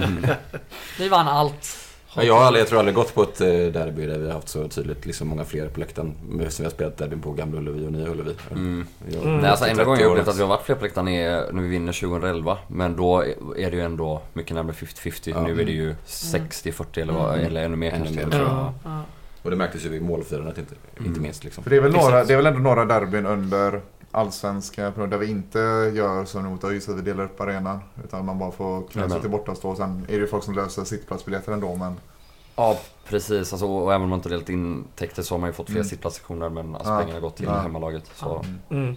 [0.99, 1.77] Vi vann allt.
[2.15, 4.33] Ja, jag, har aldrig, jag tror aldrig gått på ett eh, derby där vi har
[4.33, 6.13] haft så tydligt liksom många fler på läktaren.
[6.29, 8.35] Som vi har spelat derbyn på Gamla Ullevi och Nya Ullevi.
[8.51, 8.85] Mm.
[9.11, 9.37] Jag- Mm.
[9.37, 11.51] Nej, alltså enda gången jag 30 upplevt att vi har varit fler på läktaren är
[11.51, 12.57] när vi vinner 2011.
[12.67, 13.21] Men då
[13.57, 15.31] är det ju ändå mycket närmare 50-50.
[15.35, 15.41] Ja.
[15.41, 17.45] Nu är det ju 60-40 eller, vad, Mm.
[17.45, 18.25] eller ännu mer Ännu kanske.
[18.25, 18.51] mer, tror jag.
[18.51, 18.73] Ja.
[18.83, 19.01] Ja.
[19.43, 21.09] Och det märktes ju vid målfirandet inte, Mm.
[21.09, 21.43] inte minst.
[21.43, 21.63] Liksom.
[21.63, 23.81] För det är, väl några, det är väl ändå några derbyn under
[24.11, 25.59] allsvenska där vi inte
[25.95, 27.79] gör som mot ÖIS att vi delar upp arenan.
[28.03, 29.75] Utan man bara får knä sig till bortastå.
[29.75, 31.95] Sen är det ju folk som löser sittplatsbiljetter ändå men...
[32.55, 33.53] Ja, precis.
[33.53, 35.87] Alltså, och även om man inte delat intäkter så har man ju fått fler Mm.
[35.89, 36.97] sittplatssektioner men alltså, Ja.
[36.97, 37.59] pengarna har gått till Ja.
[37.59, 38.11] hemmalaget.
[38.15, 38.45] Så.
[38.69, 38.95] Mm.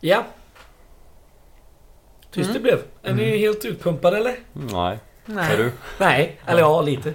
[0.00, 0.24] Ja.
[2.30, 2.62] Tyst det Mm.
[2.62, 2.78] blev.
[3.02, 3.38] Är ni Mm.
[3.38, 4.36] helt utpumpade eller?
[4.52, 5.52] Nej, Nej.
[5.52, 5.72] är du?
[6.00, 7.08] Nej, eller ja, lite.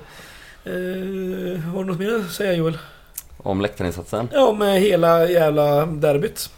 [0.68, 2.78] Uh, har du något mer att säga Joel?
[3.38, 4.30] Om läktarinsatsen?
[4.34, 6.50] Ja, med hela jävla derbyt.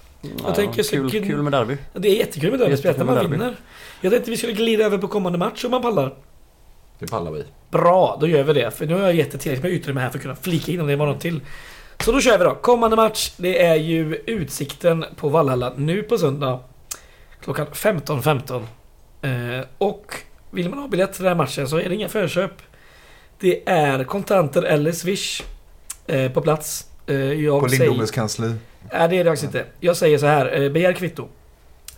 [0.45, 1.77] Ja, tänker kul, cykeln- kul med derby.
[1.93, 3.31] Det är jättekul med derby, speciellt när man derby.
[3.31, 3.55] vinner.
[4.01, 6.13] Jag tänkte vi skulle glida över på kommande match om man pallar.
[6.99, 7.43] Det pallar vi.
[7.69, 8.71] Bra, då gör vi det.
[8.71, 10.81] För nu har jag gett det tillräckligt med utrymme här för att kunna flika in
[10.81, 11.41] om det var något till.
[11.99, 12.55] Så då kör vi då.
[12.55, 16.59] Kommande match, det är ju Utsikten på Vallhalla nu på söndag.
[17.43, 18.61] Klockan 15.15.
[19.21, 20.15] Eh, och
[20.51, 22.51] vill man ha biljett till den här matchen så är det inga förköp.
[23.39, 25.41] Det är kontanter eller swish
[26.09, 26.85] eh, på plats.
[27.07, 28.53] Eh, jag På säger- Linddomes kansli.
[28.93, 29.65] Nej, det är det faktiskt inte.
[29.79, 31.27] Jag säger så här, eh, begär kvitto.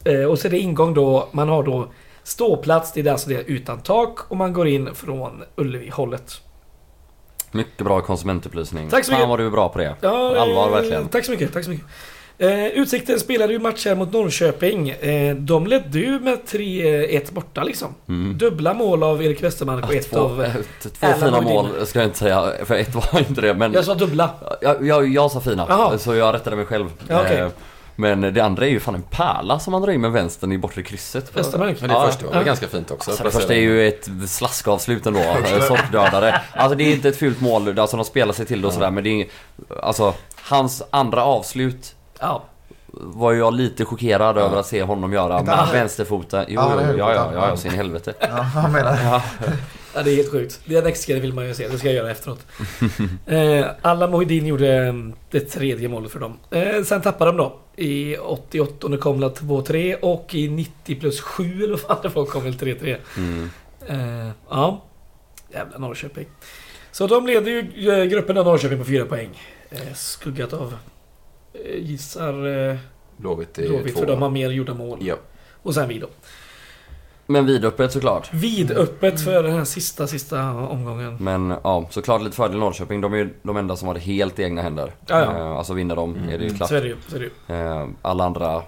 [0.03, 1.91] Eh, och så är det ingång då, man har då
[2.23, 6.41] ståplats, det är alltså det utan tak och man går in från Ullevi-hållet.
[7.51, 8.89] Mycket bra konsumentupplysning.
[8.89, 9.29] Tack så Fan mycket.
[9.29, 9.95] vad du är bra på det.
[10.01, 11.07] Ja, Allvar verkligen.
[11.07, 11.85] Tack så mycket, tack så mycket.
[12.41, 14.89] Eh, Utsikten spelade ju match här mot Norrköping.
[14.89, 17.95] Eh, de ledde ju med 3-1 borta liksom.
[18.07, 18.37] Mm.
[18.37, 20.43] Dubbla mål av Erik Westermark och ett två, av...
[20.43, 20.51] eh,
[20.99, 23.93] två fina mål ska jag inte säga, för ett var inte det men Jag sa
[23.95, 24.29] dubbla.
[24.61, 25.97] jag, jag, jag sa fina, Jaha.
[25.97, 26.89] så jag rättade mig själv.
[27.07, 27.37] Ja, okej.
[27.39, 27.47] Eh,
[27.95, 30.57] Men det andra är ju fan en pärla som man drar in med vänstern i
[30.57, 31.37] bortre krysset.
[31.37, 31.77] Westermark.
[31.81, 32.43] Men det Ja, första var ja.
[32.43, 33.11] ganska fint också.
[33.11, 35.19] Alltså det första är ju ett slaskavslut ändå,
[35.55, 36.41] eh, sortdödare.
[36.53, 38.91] Alltså det är inte ett fult mål, alltså de spelar sig till det och sådär
[38.91, 39.27] men det är
[39.83, 40.13] Alltså,
[40.43, 42.43] hans andra avslut Ja.
[42.93, 46.45] var jag lite chockerad över att se honom göra med vänsterfoten.
[46.47, 48.13] Jo, Ja, jo, ja, ja, ja, ja, så in i helvete.
[48.19, 49.21] Ja, han menar Ja.
[49.93, 50.59] Ja, det är helt sjukt.
[50.65, 51.67] Det extra vill man ju se.
[51.67, 52.45] Det ska jag göra efteråt.
[53.25, 54.93] eh, Alla Mohidin gjorde eh,
[55.31, 56.37] det tredje målet för dem.
[56.51, 57.59] Eh, sen tappade de då.
[57.75, 62.25] I 88 kom det 2-3 och i 90 plus 7 eller vad fan det var
[62.25, 62.97] kom väl 3-3.
[63.17, 63.49] Mm.
[63.87, 64.83] Eh, ja.
[65.53, 66.25] Jävla Norrköping.
[66.91, 69.41] Så de leder ju eh, gruppen av Norrköping på 4 poäng.
[69.69, 70.77] Eh, skuggat av
[71.79, 72.77] gissar eh,
[73.17, 74.97] Blåvitt Blåvitt för de har mer gjorda mål.
[75.01, 75.15] Ja.
[75.63, 76.07] Och sen vi då.
[77.25, 78.33] Men vidöppet såklart.
[78.33, 81.17] Vidöppet för den här sista, sista omgången.
[81.19, 83.01] Men ja, såklart lite fördel Norrköping.
[83.01, 84.91] De är ju de enda som har det helt i egna händer.
[85.07, 85.37] Ja, ja.
[85.37, 86.55] Eh, Alltså vinner de är det ju Mm.
[86.57, 86.69] klart.
[86.69, 86.95] Så är det ju.
[87.07, 87.55] Så är det ju.
[87.81, 88.61] Eh, Alla andra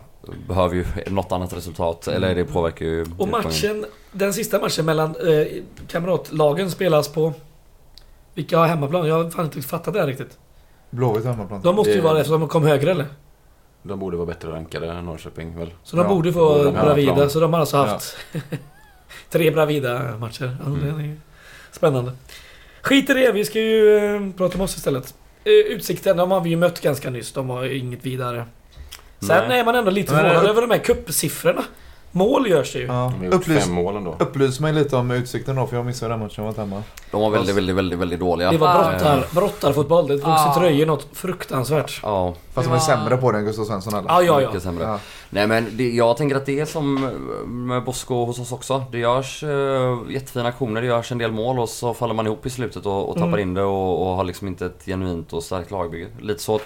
[0.47, 2.07] behöver ju något annat resultat.
[2.07, 5.47] Eller det påverkar ju Och matchen, den sista matchen mellan eh,
[5.87, 7.33] kamratlagen spelas på...
[8.33, 9.07] Vilka har hemmaplan?
[9.07, 10.37] Jag har fan inte fattat det här riktigt.
[10.93, 11.61] Blåvitt hemmaplan.
[11.61, 13.05] De måste ju vara det eftersom de kom högre eller?
[13.83, 15.73] De borde vara bättre rankade än Norrköping väl?
[15.83, 18.17] Så de Ja, borde borde få de ha Bravida, så de har alltså haft
[19.29, 20.57] tre Bravida-matcher.
[20.59, 20.97] Ja, Mm.
[20.97, 21.15] det är
[21.71, 22.11] spännande.
[22.81, 25.13] Skit i det, vi ska ju eh, prata om oss istället.
[25.43, 27.31] Eh, Utsikten, de har vi ju mött ganska nyss.
[27.31, 28.45] De har ju inget vidare.
[29.19, 29.59] Sen Nej.
[29.59, 31.63] är man ändå lite förvånad över de här kuppsiffrorna.
[32.15, 32.85] Mål görs det ju.
[32.85, 33.13] Ja.
[33.21, 34.15] De Upplys, fem mål ändå.
[34.19, 36.83] upplys mig lite om Utsikten då, för jag missade den matchen jag var hemma.
[37.11, 38.51] De var väldigt, väldigt, väldigt, väldigt dåliga.
[38.51, 38.89] Det var Ah.
[38.89, 40.07] brottar, brottarfotboll.
[40.07, 40.51] Det drogs Ah.
[40.51, 41.99] i tröjor något fruktansvärt.
[42.03, 44.09] Ja, Fast de är sämre på det än Gustav Svensson eller?
[44.09, 44.47] Ja, ja, ja.
[44.47, 44.83] mycket sämre.
[44.83, 44.99] Ja.
[45.29, 47.01] Nej men det, jag tänker att det är som
[47.67, 48.83] med Bosko hos oss också.
[48.91, 52.45] Det görs uh, jättefina aktioner, det görs en del mål och så faller man ihop
[52.45, 53.39] i slutet och, och tappar Mm.
[53.39, 56.07] in det och, och har liksom inte ett genuint och starkt lagbygge.
[56.19, 56.59] Lite så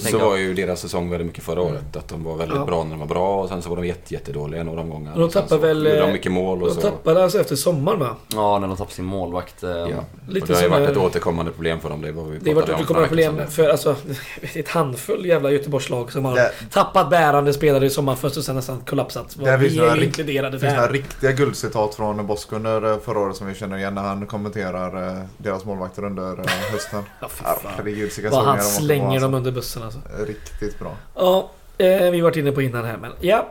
[0.00, 1.96] Så var ju deras säsong väldigt mycket förra året.
[1.96, 2.64] Att de var väldigt Ja.
[2.64, 5.12] bra när de var bra och sen så var de jätte, jättedåliga några omgångar.
[5.16, 6.80] De Och sen tappar så väl, de mycket mål och De så.
[6.80, 8.16] tappade alltså efter sommaren va?
[8.28, 9.62] Ja, när de tappar sin målvakt.
[9.62, 9.86] eh, Ja.
[10.28, 12.02] Lite det har ju varit ett återkommande problem för dem.
[12.02, 13.96] Det var vi Det har varit ett återkommande problem för alltså,
[14.54, 18.80] ett handfull jävla Göteborgslag som har Det, tappat bärande spelare i sommarfönstret och sen nästan
[18.86, 19.36] kollapsat.
[19.44, 20.92] Där finns vi några är ju rikt- inkluderade det finns några där.
[20.92, 25.08] riktiga guldcitat från Bosko under eh, förra året som vi känner igen när han kommenterar
[25.08, 26.36] eh, deras målvakter under
[26.72, 27.02] hösten.
[27.20, 27.56] Ja, fy fan.
[27.76, 30.00] Herregud, Vad han slänger dem under bussen alltså.
[30.26, 30.96] Riktigt bra.
[31.14, 33.48] Ja, eh, vi varit inne på innan här men ja.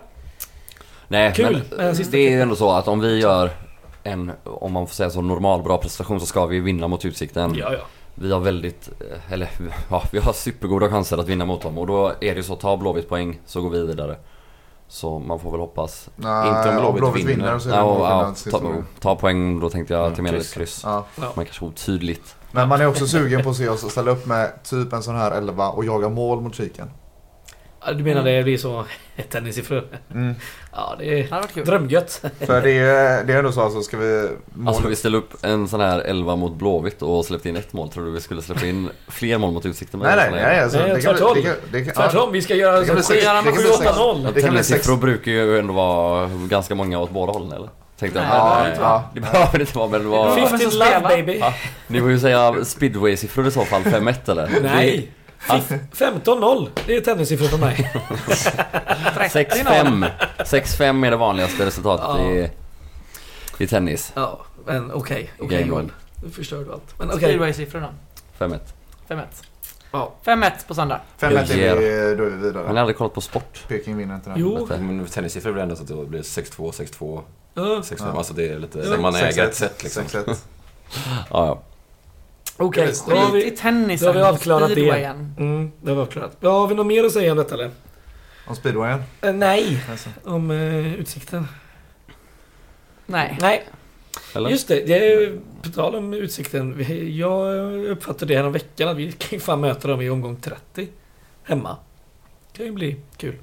[1.08, 3.50] Nej, Kul, men det är ju ändå så att om vi gör
[4.04, 7.56] en, om man får säga så, normal bra prestation så ska vi vinna mot Utsikten.
[7.56, 7.80] Ja, ja.
[8.16, 9.50] Vi har väldigt, eh, eller
[9.90, 12.56] ja, vi har supergoda chanser att vinna mot dem och då är det ju så,
[12.56, 14.16] ta Blåvitt poäng så går vi vidare.
[14.88, 16.10] Så man får väl hoppas.
[16.16, 17.46] Nej, Inte om Blåvitt Blåvitt vinner.
[17.46, 18.62] vinner så är det Ja, ja, ta,
[19.00, 20.54] ta poäng, då tänkte jag till med ett kryss.
[20.54, 20.82] kryss.
[20.84, 21.06] Ja.
[21.36, 22.36] Man kanske otydligt.
[22.52, 25.16] Men man är också sugen på att se oss ställa upp med typ en sån
[25.16, 26.90] här 11 och jaga mål mot kiken.
[27.86, 28.86] Ja, Du menar det blir så
[29.32, 29.88] tennissiffror?
[30.14, 30.36] Mm.
[30.72, 32.22] Ja, det är drömgött.
[32.40, 34.30] För det är, det är ändå så alltså, ska vi...
[34.54, 34.68] Mål...
[34.68, 37.90] Alltså vi ställa upp en sån här 11 mot Blåvitt och släppt in ett mål.
[37.90, 40.00] Tror du vi skulle släppa in fler mål mot Utsikten?
[40.00, 40.60] med nej, nej, nej.
[40.60, 41.38] Alltså, Nej, tvärtom.
[41.96, 43.80] Tvärtom, vi ska göra Det kan bli så sex- sju- det kan bli sju, sex-
[43.90, 44.18] åtta, noll.
[44.24, 47.70] det kan bli sex- Tennissiffror brukar ju ändå vara ganska många åt båda hållen eller?
[48.00, 48.28] Tänkte jag.
[48.28, 49.10] Nej, Ja, det ja.
[49.14, 50.36] Det behöver inte vara men det var...
[50.38, 51.10] Fifty- 15 som love spelar.
[51.10, 51.38] baby.
[51.40, 51.54] Ja,
[51.88, 54.60] ni får ju säga speedway-siffror i så fall, 5-1 eller?
[54.64, 55.12] Nej!
[55.42, 55.80] Fif-
[56.24, 56.70] 15-0.
[56.86, 57.92] Det är tennissiffror för mig.
[59.16, 60.10] 6-5.
[60.38, 62.20] 6-5 är det vanligaste resultatet Ja.
[62.30, 62.50] i,
[63.64, 64.12] i tennis.
[64.16, 65.32] Ja, men okej.
[65.40, 65.92] Okej Game Joel.
[66.24, 67.00] Nu förstör du allt.
[67.00, 67.20] Men okej.
[67.20, 67.82] Speedway-siffror
[68.40, 68.46] då.
[68.46, 68.60] 5-1.
[69.10, 69.22] 5-1.
[69.92, 70.14] Ja.
[70.24, 71.02] 5-1 på söndag.
[71.18, 71.76] 5 Jag är ger.
[71.76, 72.74] vi, då är vi Har vidare.
[72.74, 73.64] ni aldrig kollat på sport?
[73.68, 74.40] Peking vinner inte den.
[74.40, 74.68] Jo.
[74.80, 77.22] Men tennissiffror blir ändå så att det blir 6-2, 6-2,
[77.54, 77.96] Ja, 6-5.
[78.00, 78.06] Ja.
[78.18, 78.80] Alltså det är lite...
[78.80, 78.98] Ja.
[78.98, 80.04] man äger 6-1, ett set liksom.
[80.04, 80.24] 6-1.
[81.30, 81.62] Ja, ja.
[82.58, 83.52] Okej, då har vi...
[83.52, 84.06] tennisen.
[84.06, 84.76] då har vi avklarat det.
[84.76, 85.36] speedwayen.
[85.38, 86.38] Mm, det var avklarat.
[86.40, 87.72] Ja, har vi något mer att säga om detta eller?
[88.48, 89.04] Om speedwayen?
[89.22, 90.10] Eh, nej, Alltså.
[90.26, 91.48] om eh, utsikten.
[93.06, 93.38] Nej.
[93.42, 93.68] Nej,
[94.36, 94.50] Eller?
[94.50, 94.88] just det.
[94.88, 96.86] det är, på tal om utsikten.
[97.18, 97.56] Jag
[97.88, 100.88] uppfattade det här om veckan att vi kan ju fan möta dem i omgång 30.
[101.44, 101.78] Hemma.
[102.52, 103.36] Det kan ju bli kul.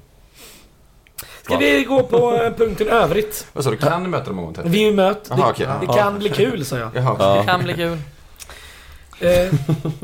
[1.41, 1.59] Ska Va?
[1.59, 3.47] vi gå på eh, punkten övrigt?
[3.53, 3.77] Vad sa du?
[3.77, 4.63] Kan du möta dem en gång till?
[4.65, 5.27] Vi möt.
[5.29, 5.67] Jaha, Det, okej.
[5.81, 6.91] det kan bli kul, sa jag.
[6.95, 7.35] Jaha, Ja.
[7.39, 7.97] Det kan bli kul.
[9.19, 9.53] Eh,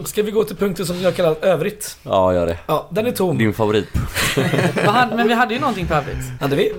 [0.06, 1.98] ska vi gå till punkten som jag kallar övrigt?
[2.04, 2.60] Ja, gör det.
[2.68, 3.38] Ja, den är tom.
[3.38, 3.88] Din favorit.
[5.16, 6.42] Men vi hade ju någonting på övrigt.
[6.42, 6.74] Hade vi?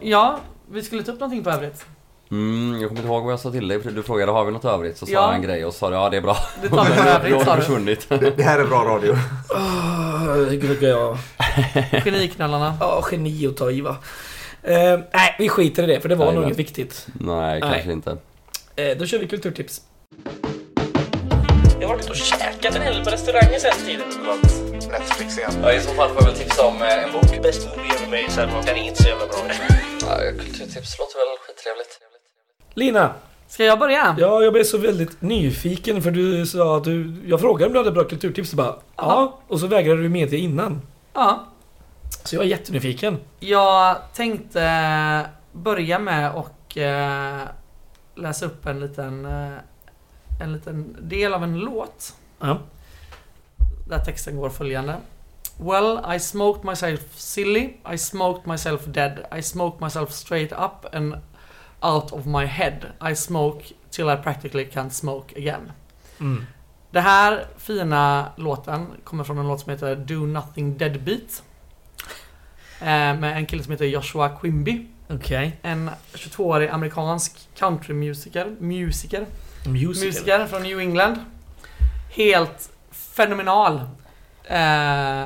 [0.00, 1.86] Ja, vi skulle ta upp någonting på övrigt.
[2.30, 3.78] Mm, jag kommer inte ihåg vad jag sa till dig.
[3.78, 4.98] Du frågade har vi något övrigt?
[4.98, 5.20] Så sa Ja.
[5.26, 6.36] jag en grej och sa ja det är bra.
[6.62, 8.16] Det tar vi på övrigt har sa det du.
[8.18, 9.12] Det, det här är bra radio.
[9.48, 11.18] Oh, gud, jag...
[12.04, 12.76] Geniknallarna.
[12.80, 13.96] Ja, geni att ta i va.
[14.62, 17.06] Eh, nej, vi skiter i det för det var Nej, nog inget viktigt.
[17.12, 17.92] Nej, kanske Nej.
[17.92, 18.16] inte.
[18.76, 19.80] Eh, då kör vi kulturtips.
[21.80, 24.06] Jag har varit och käkat en hel del på restauranger sen tiden.
[24.90, 25.52] Netflix igen.
[25.62, 27.42] Ja, I så fall får jag väl tipsa om eh, en bok.
[27.42, 29.36] Best movie ever made, så den är inte så jävla bra.
[30.00, 31.98] Ja, kulturtips låter väl skittrevligt.
[32.74, 33.14] Lina,
[33.46, 34.16] Ska jag börja?
[34.18, 37.14] ja, jag blev så väldigt nyfiken för du sa att du...
[37.26, 39.38] Jag frågade om du hade bra kulturtips och bara ja.
[39.48, 40.80] Och så vägrade du medge innan.
[41.14, 41.46] Ja.
[42.24, 43.18] Så jag är jättenyfiken.
[43.40, 47.42] Jag tänkte börja med och eh,
[48.14, 49.52] läsa upp en liten, eh,
[50.42, 52.14] en liten del av en låt.
[52.40, 52.58] Ja.
[53.88, 54.96] Där texten går följande.
[55.58, 61.14] Well, I smoked myself silly, I smoked myself dead, I smoked myself straight up and
[61.82, 62.86] out of my head.
[63.10, 65.72] I smoke till I practically can't smoke again.
[66.20, 66.46] Mm.
[66.90, 71.42] Det här fina låten kommer från en låt som heter Do Nothing Deadbeat.
[72.80, 72.86] Eh,
[73.18, 74.86] med en kille som heter Joshua Quimby.
[75.08, 75.58] Okej.
[75.62, 78.56] En 22-årig amerikansk countrymusiker.
[78.58, 79.26] Musiker.
[79.66, 80.06] Musical.
[80.06, 81.24] Musiker från New England.
[82.10, 83.80] Helt fenomenal.
[84.44, 85.24] Eh,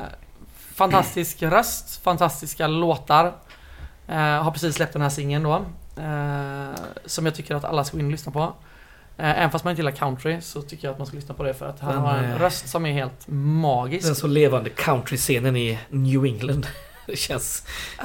[0.75, 3.33] fantastisk röst, fantastiska låtar.
[4.07, 5.65] Eh, har precis släppt den här singeln då.
[5.97, 6.75] Eh,
[7.05, 8.53] som jag tycker att alla ska gå in och lyssna på.
[9.17, 11.43] Eh, även fast man inte gillar country så tycker jag att man ska lyssna på
[11.43, 14.05] det för att han Men, har en eh, röst som är helt magisk.
[14.05, 16.67] Den så levande country-scenen i New England.
[17.07, 17.63] Det känns...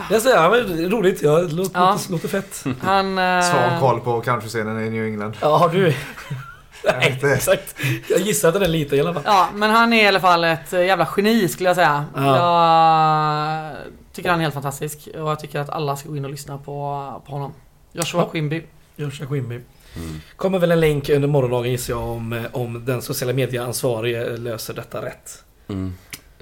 [0.08, 1.22] Det är så, ja, men, roligt.
[1.22, 1.92] Ja, det låter, Ja.
[1.92, 2.64] låter, låter fett.
[2.82, 3.18] Han...
[3.18, 5.36] eh, Svag koll på countryscenen i New England.
[5.40, 5.94] Ja, har du...
[6.84, 7.26] Jag Nej, inte.
[7.30, 7.74] exakt.
[8.08, 9.22] Jag gissar att den är liten i alla fall.
[9.26, 12.04] Ja, men han är i alla fall ett eh, jävla geni skulle jag säga.
[12.16, 13.76] Jag
[14.12, 16.58] tycker han är helt fantastisk och jag tycker att alla ska gå in och lyssna
[16.58, 17.52] på, på honom.
[17.92, 18.28] Joshua Ja.
[18.30, 18.62] Quimby.
[18.96, 19.54] Joshua Quimby.
[19.96, 20.20] Mm.
[20.36, 24.74] Kommer väl en länk under morgondagen gissar jag om, eh, om den sociala medieansvarige löser
[24.74, 25.44] detta rätt.
[25.68, 25.94] Mm.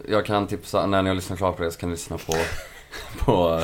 [0.09, 2.35] Jag kan tipsa, när ni har lyssnat klart på det så kan ni lyssna på,
[3.25, 3.61] på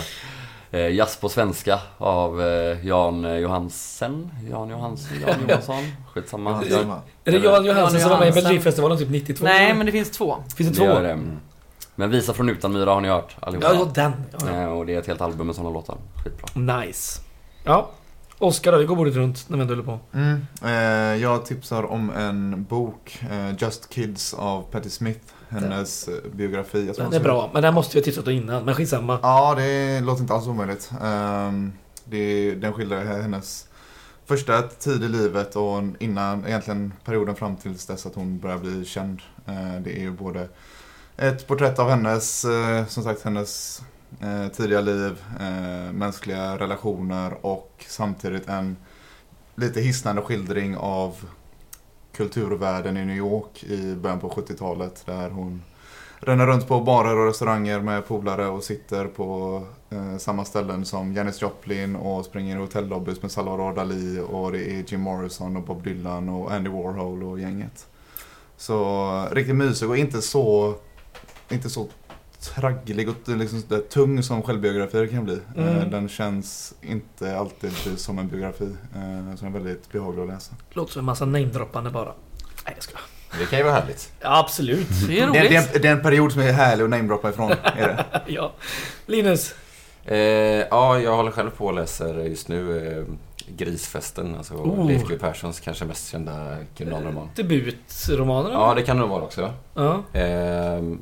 [0.70, 4.30] eh, Jazz på svenska av eh, Jan eh, Johansen.
[4.50, 5.20] Jan Johansen?
[5.26, 5.84] Jan Johansson?
[6.14, 6.62] Skitsamma.
[6.70, 6.76] Ja,
[7.24, 8.42] Jag, Är det Jan Johansson som var med i Johansson.
[8.44, 9.44] Melodifestivalen typ 92?
[9.44, 10.36] Nej, men det finns två.
[10.56, 10.94] Finns det det två?
[10.94, 11.18] gör det.
[11.96, 13.66] Men Visa från Utanmyra har ni hört allihopa.
[13.66, 14.12] Ja, ja, den.
[14.32, 14.62] Ja, ja.
[14.62, 15.96] Eh, Och det är ett helt album med sådana låtar.
[16.24, 16.76] Skitbra.
[16.80, 17.20] Nice.
[17.64, 17.90] Ja.
[18.38, 19.98] Oskar då, vi går bordet runt när vi ändå håller på.
[20.12, 20.46] Mm.
[20.64, 25.20] Eh, jag tipsar om en bok, eh, Just Kids av Patti Smith.
[25.48, 26.86] Hennes eh, biografi.
[26.86, 28.64] Jag Den är bra, men den måste vi ha tipsat om innan.
[28.64, 29.18] Men skitsamma.
[29.22, 30.90] Ja, det låter inte alls omöjligt.
[31.02, 31.72] Ehm,
[32.04, 33.68] det, den skildrar hennes
[34.26, 38.84] första tid i livet och innan, egentligen perioden fram tills dess att hon börjar bli
[38.84, 39.20] känd.
[39.46, 40.48] Eh, det är ju både
[41.16, 43.82] ett porträtt av hennes, eh, som sagt, hennes
[44.20, 48.76] eh, tidiga liv, eh, mänskliga relationer och samtidigt en
[49.54, 51.16] lite hisnande skildring av
[52.12, 55.62] kulturvärlden i New York i början på 70-talet där hon
[56.18, 61.12] ränner runt på barer och restauranger med polare och sitter på eh, samma ställen som
[61.12, 65.62] Janis Joplin och springer i hotellobbys med Salvador Dalí och det är Jim Morrison och
[65.62, 67.86] Bob Dylan och Andy Warhol och gänget.
[68.56, 70.74] Så riktigt mysig och inte så,
[71.48, 71.88] inte så
[72.44, 75.38] tragglig och liksom där tung som självbiografier kan bli.
[75.56, 75.76] Mm.
[75.78, 78.64] Eh, Den känns inte alltid som en biografi.
[78.94, 80.54] eh, Så den är väldigt behaglig att läsa.
[80.72, 82.12] Låter som en massa namedroppande bara.
[82.64, 82.98] Nej, jag ska.
[83.38, 84.12] Det kan ju vara härligt.
[84.20, 84.88] Ja, absolut.
[85.08, 85.72] Det är Det, roligt.
[85.72, 87.50] det, det är en period som är härlig att namedroppa ifrån.
[87.50, 88.04] Är det.
[88.32, 88.52] ja.
[89.06, 89.54] Linus.
[90.04, 93.04] Eh, ja, jag håller själv på och läser just nu eh,
[93.56, 94.86] Grisfesten, alltså Oh.
[94.86, 97.28] Leif GW Perssons kanske mest kända kriminalroman.
[97.36, 98.52] Debutromanen?
[98.52, 99.52] Ja, det kan det nog vara också.
[99.74, 100.02] ja.
[100.12, 100.98] Ehm, eh,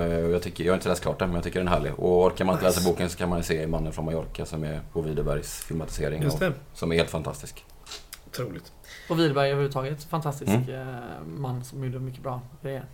[0.00, 1.92] jag, tycker, jag har inte läst klart den, men jag tycker den är härlig.
[1.98, 2.78] Och orkar man inte Nice.
[2.80, 6.24] läsa boken så kan man se Mannen från Mallorca som är Bo Widerbergs filmatisering.
[6.38, 6.52] Det.
[6.74, 7.64] som är helt fantastisk.
[8.26, 8.72] Otroligt.
[9.08, 10.04] Och Widerberg överhuvudtaget.
[10.04, 10.68] Fantastisk Mm.
[10.88, 10.94] eh,
[11.26, 12.84] man som gjorde mycket bra grejer.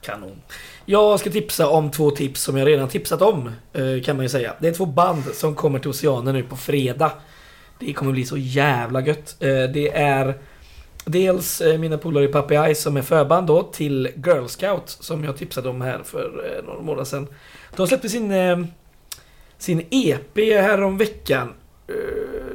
[0.00, 0.42] Kanon.
[0.84, 3.50] Jag ska tipsa om två tips som jag redan tipsat om.
[3.72, 4.54] eh, Kan man ju säga.
[4.60, 7.12] Det är två band som kommer till Oceanen nu på fredag.
[7.78, 9.36] Det kommer bli så jävla gött.
[9.40, 10.38] Eh, Det är
[11.08, 15.24] dels eh, mina polare i Puppy Eyes som är förband då till Girl Scout som
[15.24, 17.26] jag tipsade om här för eh, några månader sedan.
[17.76, 18.58] De släppte sin, eh,
[19.58, 21.52] sin EP här om veckan.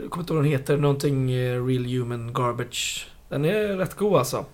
[0.02, 0.78] Jag kommer inte ihåg vad den heter.
[0.78, 3.08] Någonting Real Human Garbage.
[3.30, 4.46] Den är rätt god alltså.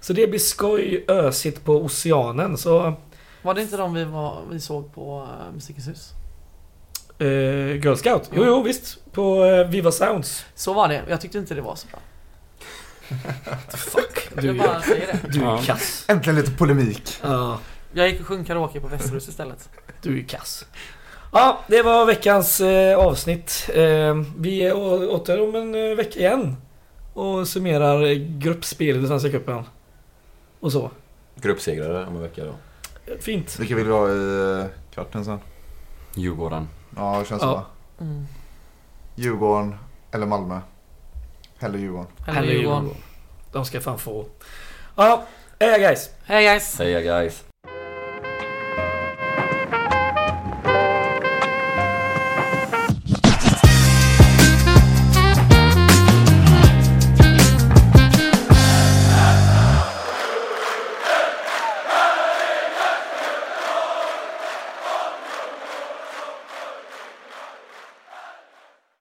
[0.00, 2.56] Så det blir skoj ösigt på Oceanen.
[2.56, 2.94] Så
[3.42, 6.10] Var det inte de vi, var, vi såg på Musikens hus?
[7.84, 8.30] Girl Scout?
[8.34, 9.12] Jo, jo visst.
[9.12, 10.44] På Viva Sounds.
[10.54, 11.02] Så var det.
[11.08, 11.98] Jag tyckte inte det var så bra.
[13.68, 14.28] Fuck.
[14.34, 15.28] Jag Du, bara säger det.
[15.32, 15.60] du är Ja.
[15.64, 16.04] kass.
[16.08, 17.18] Äntligen lite polemik.
[17.22, 17.58] Ja,
[17.92, 19.68] Jag gick och sjöng karaoke på Västerhus istället.
[20.02, 20.66] du är kass.
[21.32, 23.70] Ja, det var veckans eh, avsnitt.
[23.74, 24.74] Eh, vi är
[25.14, 26.56] åter om en eh, vecka igen.
[27.14, 29.62] Och summerar gruppspelet i Svenska cupen.
[30.60, 30.90] Och så.
[31.34, 32.54] Gruppsegrare om en vecka då.
[33.20, 33.58] Fint.
[33.60, 35.38] Vilka vill vi ha i eh, kvarten sen?
[36.14, 36.68] Djurgården.
[36.96, 37.66] Ja, det känns Ja.
[37.98, 38.04] så.
[38.04, 38.26] Mm.
[39.14, 39.74] Djurgården
[40.12, 40.60] eller Malmö.
[41.60, 42.06] Hellre Djurgården.
[42.26, 42.90] Eller Djurgården.
[43.52, 44.26] De ska fan få.
[44.96, 45.26] Ja,
[45.60, 46.10] hej guys.
[46.24, 46.64] Hej guys!
[46.70, 47.44] Säger guys.